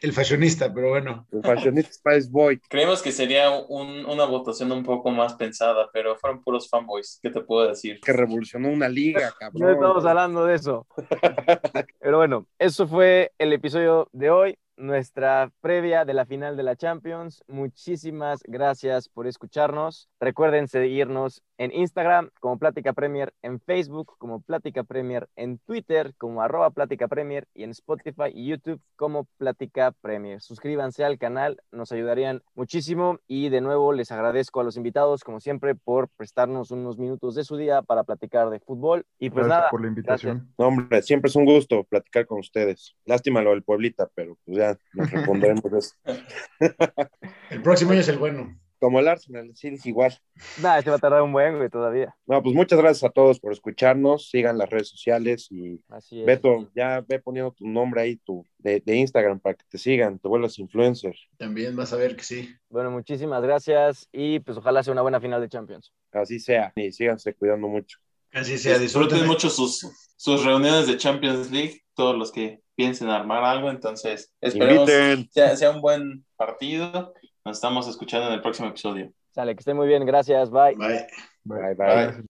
El 0.00 0.12
fashionista, 0.12 0.72
pero 0.72 0.90
bueno. 0.90 1.26
El 1.32 1.42
fashionista 1.42 1.92
Spice 1.92 2.28
Boy. 2.30 2.60
Creemos 2.68 3.02
que 3.02 3.12
sería 3.12 3.50
un- 3.50 4.04
una 4.06 4.24
votación 4.24 4.70
un 4.72 4.82
poco 4.84 5.10
más 5.10 5.34
pensada, 5.34 5.88
pero 5.92 6.16
fueron 6.16 6.42
puros 6.42 6.68
fanboys. 6.68 7.18
¿Qué 7.22 7.30
te 7.30 7.40
puedo 7.40 7.68
decir? 7.68 8.00
que 8.00 8.12
revolucionó 8.12 8.68
una 8.70 8.88
liga, 8.88 9.28
No 9.30 9.34
cabrón. 9.38 9.70
estamos 9.74 10.04
hablando 10.04 10.44
de 10.46 10.54
eso. 10.54 10.86
Pero 12.00 12.18
bueno, 12.18 12.46
eso 12.58 12.86
fue 12.86 13.32
el 13.38 13.52
episodio 13.52 14.08
de 14.12 14.30
hoy, 14.30 14.58
nuestra 14.76 15.50
previa 15.60 16.04
de 16.04 16.14
la 16.14 16.26
final 16.26 16.56
de 16.56 16.62
la 16.62 16.76
Champions. 16.76 17.44
Muchísimas 17.48 18.42
gracias 18.44 19.08
por 19.08 19.26
escucharnos. 19.26 20.08
Recuerden 20.20 20.68
seguirnos 20.68 21.42
en 21.58 21.72
Instagram 21.72 22.30
como 22.40 22.58
Plática 22.58 22.92
Premier, 22.92 23.32
en 23.42 23.60
Facebook 23.60 24.14
como 24.18 24.40
Plática 24.40 24.82
Premier, 24.82 25.28
en 25.36 25.58
Twitter 25.58 26.14
como 26.18 26.42
arroba 26.42 26.70
Plática 26.70 27.08
Premier 27.08 27.46
y 27.54 27.62
en 27.62 27.70
Spotify 27.70 28.30
y 28.32 28.48
YouTube 28.48 28.80
como 28.96 29.28
Plática 29.36 29.92
Premier. 30.00 30.40
Suscríbanse 30.40 31.04
al 31.04 31.18
canal, 31.18 31.60
nos 31.70 31.92
ayudarían 31.92 32.42
muchísimo 32.54 33.18
y 33.28 33.48
de 33.48 33.60
nuevo 33.60 33.92
les 33.92 34.10
agradezco 34.10 34.60
a 34.60 34.64
los 34.64 34.76
invitados, 34.76 35.22
como 35.22 35.40
siempre, 35.40 35.74
por 35.74 36.08
prestarnos 36.08 36.70
unos 36.70 36.98
minutos 36.98 37.34
de 37.34 37.44
su 37.44 37.56
día 37.56 37.82
para 37.82 38.04
platicar 38.04 38.50
de 38.50 38.60
fútbol. 38.60 39.06
Y 39.18 39.30
pues 39.30 39.46
Gracias 39.46 39.58
nada, 39.58 39.70
por 39.70 39.82
la 39.82 39.88
invitación. 39.88 40.52
No, 40.58 40.66
hombre, 40.66 41.02
siempre 41.02 41.28
es 41.28 41.36
un 41.36 41.44
gusto 41.44 41.84
platicar 41.84 42.26
con 42.26 42.38
ustedes. 42.40 42.96
Lástima 43.04 43.42
lo 43.42 43.50
del 43.50 43.62
Pueblita, 43.62 44.08
pero 44.14 44.36
pues 44.44 44.58
ya 44.58 44.61
nos 44.92 45.10
responderemos 45.10 45.64
de 45.70 45.78
eso. 45.78 45.94
El 47.50 47.62
próximo 47.62 47.92
año 47.92 48.00
es 48.00 48.08
el 48.08 48.18
bueno. 48.18 48.58
Como 48.82 48.98
el 48.98 49.06
Arsenal, 49.06 49.48
sí, 49.54 49.68
es 49.68 49.86
igual. 49.86 50.18
nada, 50.60 50.78
este 50.78 50.90
va 50.90 50.96
a 50.96 50.98
tardar 50.98 51.22
un 51.22 51.32
buen, 51.32 51.56
güey, 51.56 51.68
todavía. 51.68 52.16
No, 52.26 52.42
pues 52.42 52.52
muchas 52.52 52.80
gracias 52.80 53.08
a 53.08 53.12
todos 53.12 53.38
por 53.38 53.52
escucharnos. 53.52 54.28
Sigan 54.28 54.58
las 54.58 54.68
redes 54.70 54.88
sociales 54.88 55.46
y 55.52 55.80
Así 55.88 56.18
es. 56.18 56.26
Beto, 56.26 56.68
ya 56.74 57.00
ve 57.06 57.20
poniendo 57.20 57.52
tu 57.52 57.64
nombre 57.68 58.00
ahí 58.00 58.16
tu, 58.16 58.44
de, 58.58 58.82
de 58.84 58.96
Instagram 58.96 59.38
para 59.38 59.54
que 59.54 59.64
te 59.68 59.78
sigan, 59.78 60.18
te 60.18 60.26
vuelvas 60.26 60.58
influencer. 60.58 61.14
También 61.36 61.76
vas 61.76 61.92
a 61.92 61.96
ver 61.96 62.16
que 62.16 62.24
sí. 62.24 62.52
Bueno, 62.70 62.90
muchísimas 62.90 63.40
gracias 63.40 64.08
y 64.10 64.40
pues 64.40 64.58
ojalá 64.58 64.82
sea 64.82 64.92
una 64.92 65.02
buena 65.02 65.20
final 65.20 65.40
de 65.40 65.48
Champions. 65.48 65.92
Así 66.10 66.40
sea. 66.40 66.72
Y 66.74 66.90
síganse 66.90 67.34
cuidando 67.34 67.68
mucho. 67.68 67.98
Así 68.32 68.56
sea, 68.56 68.78
disfruten 68.78 69.26
mucho 69.26 69.50
sus, 69.50 69.86
sus 70.22 70.44
reuniones 70.44 70.86
de 70.86 70.96
Champions 70.96 71.50
League, 71.50 71.82
todos 71.94 72.16
los 72.16 72.30
que 72.30 72.60
piensen 72.76 73.08
armar 73.08 73.42
algo. 73.42 73.70
Entonces, 73.70 74.32
esperemos 74.40 74.88
Inviten. 74.88 75.28
sea, 75.32 75.56
sea 75.56 75.70
un 75.72 75.80
buen 75.80 76.24
partido. 76.36 77.12
Nos 77.44 77.56
estamos 77.56 77.88
escuchando 77.88 78.28
en 78.28 78.34
el 78.34 78.40
próximo 78.40 78.68
episodio. 78.68 79.10
Sale, 79.34 79.56
que 79.56 79.58
estén 79.58 79.76
muy 79.76 79.88
bien, 79.88 80.06
gracias, 80.06 80.48
bye. 80.48 80.76
Bye. 80.76 81.06
Bye, 81.42 81.74
bye. 81.74 82.06
Bye. 82.06 82.24